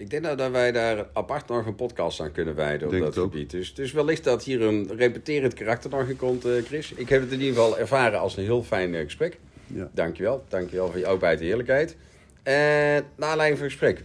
Ik 0.00 0.10
denk 0.10 0.22
nou 0.22 0.36
dat 0.36 0.50
wij 0.50 0.72
daar 0.72 1.06
apart 1.12 1.48
nog 1.48 1.66
een 1.66 1.74
podcast 1.74 2.20
aan 2.20 2.32
kunnen 2.32 2.54
wijden 2.54 2.86
op 2.86 2.92
Denk 2.92 3.04
dat 3.04 3.14
gebied. 3.14 3.50
Dus, 3.50 3.74
dus 3.74 3.92
wellicht 3.92 4.24
dat 4.24 4.44
hier 4.44 4.62
een 4.62 4.90
repeterend 4.96 5.54
karakter 5.54 5.90
nog 5.90 6.08
in 6.08 6.16
komt, 6.16 6.44
eh, 6.44 6.52
Chris. 6.64 6.92
Ik 6.92 7.08
heb 7.08 7.20
het 7.20 7.32
in 7.32 7.40
ieder 7.40 7.54
geval 7.54 7.78
ervaren 7.78 8.20
als 8.20 8.36
een 8.36 8.44
heel 8.44 8.62
fijn 8.62 8.94
eh, 8.94 9.04
gesprek. 9.04 9.38
Ja. 9.66 9.90
Dankjewel. 9.94 10.44
Dankjewel 10.48 10.90
voor 10.90 10.98
je 10.98 11.06
openheid 11.06 11.40
en 11.40 11.46
eerlijkheid. 11.46 11.96
En 12.42 13.04
na 13.16 13.26
aanleiding 13.26 13.58
van 13.58 13.68
het 13.68 13.78
gesprek, 13.78 14.04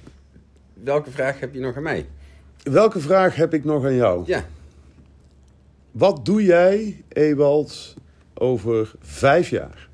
welke 0.83 1.11
vraag 1.11 1.39
heb 1.39 1.53
je 1.53 1.59
nog 1.59 1.75
aan 1.75 1.83
mij? 1.83 2.05
Welke 2.63 2.99
vraag 2.99 3.35
heb 3.35 3.53
ik 3.53 3.63
nog 3.63 3.85
aan 3.85 3.95
jou? 3.95 4.23
Ja, 4.25 4.45
Wat 5.91 6.25
doe 6.25 6.43
jij, 6.43 7.03
Ewald, 7.09 7.93
over 8.33 8.91
vijf 8.99 9.49
jaar? 9.49 9.87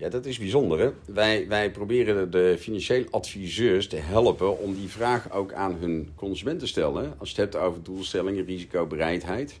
Ja, 0.00 0.08
dat 0.08 0.26
is 0.26 0.38
bijzonder. 0.38 0.78
Hè? 0.78 0.90
Wij, 1.04 1.48
wij 1.48 1.70
proberen 1.70 2.30
de 2.30 2.56
financieel 2.58 3.04
adviseurs 3.10 3.88
te 3.88 3.96
helpen 3.96 4.58
om 4.58 4.74
die 4.74 4.88
vraag 4.88 5.32
ook 5.32 5.52
aan 5.52 5.74
hun 5.74 6.12
consument 6.14 6.58
te 6.58 6.66
stellen. 6.66 7.14
Als 7.18 7.30
je 7.30 7.40
het 7.40 7.52
hebt 7.52 7.64
over 7.64 7.82
doelstellingen, 7.82 8.44
risicobereidheid. 8.44 9.60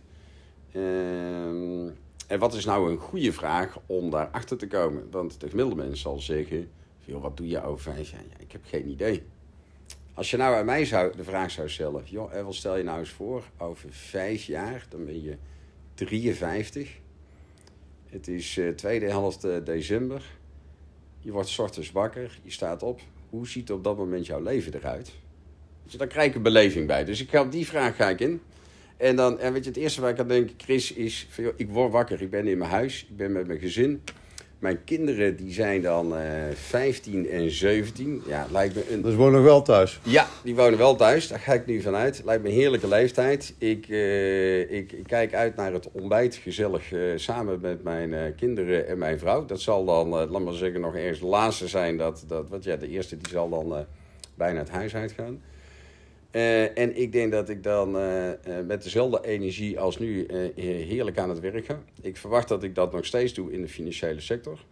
Ehm, 0.72 1.88
en 2.26 2.38
wat 2.38 2.54
is 2.54 2.64
nou 2.64 2.90
een 2.90 2.98
goede 2.98 3.32
vraag 3.32 3.78
om 3.86 4.10
daarachter 4.10 4.56
te 4.56 4.66
komen? 4.66 5.10
Want 5.10 5.40
de 5.40 5.48
gemiddelde 5.48 5.82
mens 5.82 6.00
zal 6.00 6.18
zeggen, 6.18 6.70
joh, 7.04 7.22
wat 7.22 7.36
doe 7.36 7.48
je 7.48 7.62
over 7.62 7.92
vijf 7.92 8.10
jaar? 8.10 8.24
Ja, 8.30 8.36
ik 8.38 8.52
heb 8.52 8.62
geen 8.64 8.88
idee. 8.88 9.22
Als 10.14 10.30
je 10.30 10.36
nou 10.36 10.56
aan 10.56 10.64
mij 10.64 10.84
zou, 10.84 11.16
de 11.16 11.24
vraag 11.24 11.50
zou 11.50 11.68
stellen, 11.68 12.02
joh, 12.04 12.42
wat 12.42 12.54
stel 12.54 12.76
je 12.76 12.84
nou 12.84 12.98
eens 12.98 13.10
voor, 13.10 13.44
over 13.58 13.88
vijf 13.90 14.44
jaar, 14.44 14.86
dan 14.88 15.04
ben 15.04 15.22
je 15.22 15.36
53. 15.94 16.98
Het 18.10 18.28
is 18.28 18.56
uh, 18.56 18.68
tweede 18.68 19.06
helft 19.06 19.44
uh, 19.44 19.56
december. 19.64 20.22
Je 21.18 21.32
wordt 21.32 21.58
ochtends 21.58 21.92
wakker, 21.92 22.38
je 22.42 22.50
staat 22.50 22.82
op. 22.82 23.00
Hoe 23.28 23.48
ziet 23.48 23.70
op 23.70 23.84
dat 23.84 23.96
moment 23.96 24.26
jouw 24.26 24.42
leven 24.42 24.74
eruit? 24.74 25.12
Dus 25.84 25.94
daar 25.94 26.06
krijg 26.06 26.28
ik 26.28 26.34
een 26.34 26.42
beleving 26.42 26.86
bij. 26.86 27.04
Dus 27.04 27.20
ik 27.20 27.30
ga 27.30 27.40
op 27.40 27.52
die 27.52 27.66
vraag 27.66 27.96
ga 27.96 28.08
ik 28.08 28.20
in. 28.20 28.40
En 28.96 29.16
dan, 29.16 29.38
en 29.38 29.52
weet 29.52 29.64
je, 29.64 29.70
het 29.70 29.78
eerste 29.78 30.00
waar 30.00 30.10
ik 30.10 30.18
aan 30.18 30.28
denk, 30.28 30.50
Chris, 30.56 30.92
is... 30.92 31.28
Ik 31.56 31.68
word 31.68 31.92
wakker, 31.92 32.22
ik 32.22 32.30
ben 32.30 32.46
in 32.46 32.58
mijn 32.58 32.70
huis, 32.70 33.06
ik 33.10 33.16
ben 33.16 33.32
met 33.32 33.46
mijn 33.46 33.58
gezin. 33.58 34.02
Mijn 34.60 34.84
kinderen 34.84 35.36
die 35.36 35.52
zijn 35.52 35.82
dan 35.82 36.16
uh, 36.16 36.22
15 36.54 37.28
en 37.28 37.50
17. 37.50 38.22
Ja, 38.26 38.46
lijkt 38.50 38.74
me 38.74 38.92
een... 38.92 39.02
Dus 39.02 39.14
wonen 39.14 39.32
nog 39.32 39.42
wel 39.42 39.62
thuis. 39.62 40.00
Ja, 40.02 40.26
die 40.44 40.54
wonen 40.54 40.78
wel 40.78 40.96
thuis. 40.96 41.28
Daar 41.28 41.38
ga 41.38 41.52
ik 41.52 41.66
nu 41.66 41.80
vanuit. 41.80 42.22
Lijkt 42.24 42.42
me 42.42 42.48
een 42.48 42.54
heerlijke 42.54 42.88
leeftijd. 42.88 43.54
Ik, 43.58 43.88
uh, 43.88 44.60
ik, 44.60 44.92
ik, 44.92 45.06
kijk 45.06 45.34
uit 45.34 45.56
naar 45.56 45.72
het 45.72 45.88
ontbijt. 45.92 46.34
Gezellig 46.34 46.92
uh, 46.92 47.12
samen 47.16 47.60
met 47.60 47.82
mijn 47.82 48.34
kinderen 48.34 48.88
en 48.88 48.98
mijn 48.98 49.18
vrouw. 49.18 49.44
Dat 49.44 49.60
zal 49.60 49.84
dan, 49.84 50.08
laat 50.08 50.44
maar 50.44 50.52
zeggen, 50.52 50.80
nog 50.80 50.94
ergens 50.96 51.20
de 51.20 51.26
laatste 51.26 51.68
zijn. 51.68 51.96
Dat, 51.96 52.24
dat, 52.26 52.48
wat, 52.48 52.64
ja, 52.64 52.76
de 52.76 52.88
eerste 52.88 53.16
die 53.16 53.32
zal 53.32 53.48
dan 53.48 53.86
bijna 54.34 54.58
het 54.58 54.70
huis 54.70 54.94
uitgaan. 54.94 55.40
Uh, 56.32 56.78
en 56.78 56.96
ik 56.96 57.12
denk 57.12 57.32
dat 57.32 57.48
ik 57.48 57.62
dan 57.62 57.96
uh, 57.96 58.26
uh, 58.26 58.34
met 58.66 58.82
dezelfde 58.82 59.26
energie 59.26 59.80
als 59.80 59.98
nu 59.98 60.26
heerlijk 60.54 61.18
aan 61.18 61.28
het 61.28 61.40
werk 61.40 61.64
ga. 61.64 61.82
Ik 62.00 62.16
verwacht 62.16 62.48
dat 62.48 62.62
ik 62.62 62.74
dat 62.74 62.92
nog 62.92 63.04
steeds 63.04 63.34
doe 63.34 63.52
in 63.52 63.60
de 63.60 63.68
financiële 63.68 64.20
sector. 64.20 64.64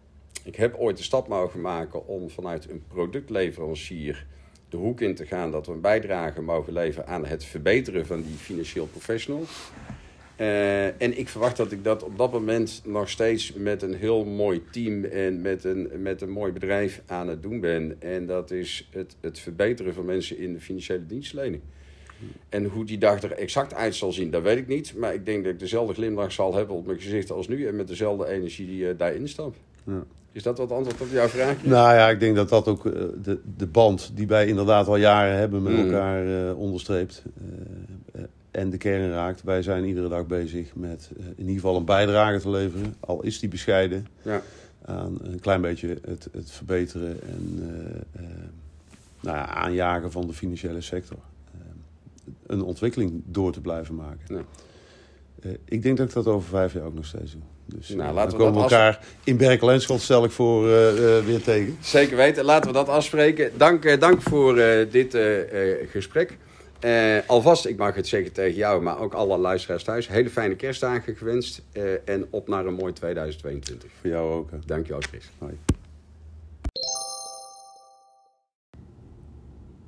Ik 0.43 0.55
heb 0.55 0.75
ooit 0.75 0.97
de 0.97 1.03
stap 1.03 1.27
mogen 1.27 1.61
maken 1.61 2.07
om 2.07 2.29
vanuit 2.29 2.69
een 2.69 2.83
productleverancier 2.87 4.25
de 4.69 4.77
hoek 4.77 5.01
in 5.01 5.15
te 5.15 5.25
gaan 5.25 5.51
dat 5.51 5.65
we 5.65 5.71
een 5.71 5.81
bijdrage 5.81 6.41
mogen 6.41 6.73
leveren 6.73 7.07
aan 7.07 7.25
het 7.25 7.43
verbeteren 7.43 8.05
van 8.05 8.21
die 8.21 8.35
financieel 8.35 8.85
professional. 8.85 9.43
En 10.97 11.17
ik 11.17 11.29
verwacht 11.29 11.57
dat 11.57 11.71
ik 11.71 11.83
dat 11.83 12.03
op 12.03 12.17
dat 12.17 12.31
moment 12.31 12.81
nog 12.85 13.09
steeds 13.09 13.53
met 13.53 13.81
een 13.81 13.93
heel 13.93 14.25
mooi 14.25 14.61
team 14.71 15.03
en 15.03 15.41
met 15.41 15.63
een, 15.63 15.89
met 16.01 16.21
een 16.21 16.29
mooi 16.29 16.51
bedrijf 16.51 17.01
aan 17.05 17.27
het 17.27 17.41
doen 17.41 17.59
ben. 17.59 17.95
En 17.99 18.25
dat 18.25 18.51
is 18.51 18.89
het, 18.91 19.15
het 19.19 19.39
verbeteren 19.39 19.93
van 19.93 20.05
mensen 20.05 20.37
in 20.37 20.53
de 20.53 20.59
financiële 20.59 21.05
dienstverlening. 21.05 21.61
En 22.49 22.65
hoe 22.65 22.85
die 22.85 22.97
dag 22.97 23.21
er 23.21 23.31
exact 23.31 23.73
uit 23.73 23.95
zal 23.95 24.11
zien, 24.11 24.31
dat 24.31 24.41
weet 24.41 24.57
ik 24.57 24.67
niet. 24.67 24.93
Maar 24.97 25.13
ik 25.13 25.25
denk 25.25 25.43
dat 25.43 25.53
ik 25.53 25.59
dezelfde 25.59 25.93
glimlach 25.93 26.31
zal 26.31 26.55
hebben 26.55 26.75
op 26.75 26.85
mijn 26.85 26.99
gezicht 26.99 27.31
als 27.31 27.47
nu. 27.47 27.67
En 27.67 27.75
met 27.75 27.87
dezelfde 27.87 28.27
energie 28.27 28.67
die 28.67 28.81
uh, 28.81 28.89
daarin 28.97 29.27
stapt. 29.27 29.57
Ja. 29.83 30.03
Is 30.31 30.43
dat 30.43 30.57
wat 30.57 30.71
antwoord 30.71 31.01
op 31.01 31.07
jouw 31.11 31.27
vraag? 31.27 31.63
Nou 31.63 31.95
ja, 31.95 32.09
ik 32.09 32.19
denk 32.19 32.35
dat 32.35 32.49
dat 32.49 32.67
ook 32.67 32.85
uh, 32.85 32.93
de, 33.23 33.39
de 33.57 33.67
band 33.67 34.11
die 34.15 34.27
wij 34.27 34.47
inderdaad 34.47 34.87
al 34.87 34.95
jaren 34.95 35.37
hebben 35.37 35.63
met 35.63 35.73
Mm. 35.73 35.79
elkaar 35.85 36.25
uh, 36.27 36.59
onderstreept. 36.59 37.23
Uh, 37.41 37.53
en 38.51 38.69
de 38.69 38.77
kern 38.77 39.11
raakt. 39.11 39.43
Wij 39.43 39.61
zijn 39.61 39.85
iedere 39.85 40.07
dag 40.07 40.27
bezig 40.27 40.75
met 40.75 41.09
in 41.15 41.33
ieder 41.37 41.53
geval 41.53 41.75
een 41.75 41.85
bijdrage 41.85 42.39
te 42.39 42.49
leveren. 42.49 42.95
Al 42.99 43.23
is 43.23 43.39
die 43.39 43.49
bescheiden. 43.49 44.07
Ja. 44.21 44.41
Aan 44.85 45.17
een 45.21 45.39
klein 45.39 45.61
beetje 45.61 45.97
het, 46.07 46.27
het 46.31 46.51
verbeteren 46.51 47.19
en 47.21 47.59
nou 49.19 49.37
ja, 49.37 49.45
aanjagen 49.47 50.11
van 50.11 50.27
de 50.27 50.33
financiële 50.33 50.81
sector. 50.81 51.17
een 52.45 52.63
ontwikkeling 52.63 53.21
door 53.25 53.51
te 53.51 53.61
blijven 53.61 53.95
maken. 53.95 54.35
Ja. 54.35 54.41
Ik 55.65 55.81
denk 55.81 55.97
dat 55.97 56.07
ik 56.07 56.13
dat 56.13 56.27
over 56.27 56.49
vijf 56.49 56.73
jaar 56.73 56.83
ook 56.83 56.93
nog 56.93 57.05
steeds 57.05 57.31
doe. 57.31 57.41
Dus 57.65 57.89
nou, 57.89 58.13
laten 58.13 58.37
we 58.37 58.43
komen 58.43 58.61
elkaar 58.61 59.05
in 59.23 59.37
Berkel 59.37 59.71
en 59.71 59.81
Schot 59.81 60.01
stel 60.01 60.23
ik 60.23 60.31
voor 60.31 60.63
uh, 60.65 60.71
weer 61.25 61.41
tegen. 61.43 61.77
Zeker 61.81 62.17
weten, 62.17 62.45
laten 62.45 62.67
we 62.67 62.77
dat 62.77 62.89
afspreken. 62.89 63.51
Dank, 63.57 63.99
dank 63.99 64.21
voor 64.21 64.55
dit 64.91 65.17
gesprek. 65.91 66.37
Alvast, 67.27 67.65
ik 67.65 67.77
mag 67.77 67.95
het 67.95 68.07
zeggen 68.07 68.33
tegen 68.33 68.57
jou, 68.57 68.81
maar 68.81 68.99
ook 68.99 69.13
alle 69.13 69.37
luisteraars 69.37 69.83
thuis. 69.83 70.07
Hele 70.07 70.29
fijne 70.29 70.55
kerstdagen 70.55 71.15
gewenst 71.15 71.61
en 72.05 72.27
op 72.29 72.47
naar 72.47 72.65
een 72.65 72.73
mooi 72.73 72.93
2022. 72.93 73.89
Voor 74.01 74.09
jou 74.09 74.33
ook. 74.33 74.51
Hè. 74.51 74.57
Dankjewel 74.65 75.01
Chris. 75.01 75.29
Hoi. 75.37 75.57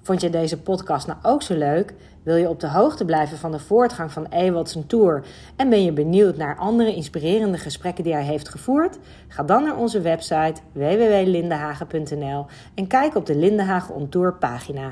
Vond 0.01 0.21
je 0.21 0.29
deze 0.29 0.61
podcast 0.61 1.07
nou 1.07 1.19
ook 1.21 1.41
zo 1.41 1.55
leuk? 1.57 1.93
Wil 2.23 2.35
je 2.35 2.49
op 2.49 2.59
de 2.59 2.69
hoogte 2.69 3.05
blijven 3.05 3.37
van 3.37 3.51
de 3.51 3.59
voortgang 3.59 4.11
van 4.11 4.25
Ewald 4.29 4.69
zijn 4.69 4.87
tour? 4.87 5.25
En 5.55 5.69
ben 5.69 5.83
je 5.83 5.91
benieuwd 5.91 6.37
naar 6.37 6.57
andere 6.57 6.95
inspirerende 6.95 7.57
gesprekken 7.57 8.03
die 8.03 8.13
hij 8.13 8.23
heeft 8.23 8.49
gevoerd? 8.49 8.97
Ga 9.27 9.43
dan 9.43 9.63
naar 9.63 9.77
onze 9.77 10.01
website 10.01 10.61
www.lindenhagen.nl 10.71 12.45
en 12.75 12.87
kijk 12.87 13.15
op 13.15 13.25
de 13.25 13.35
Lindenhagen 13.35 13.95
On 13.95 14.09
Tour 14.09 14.33
pagina. 14.33 14.91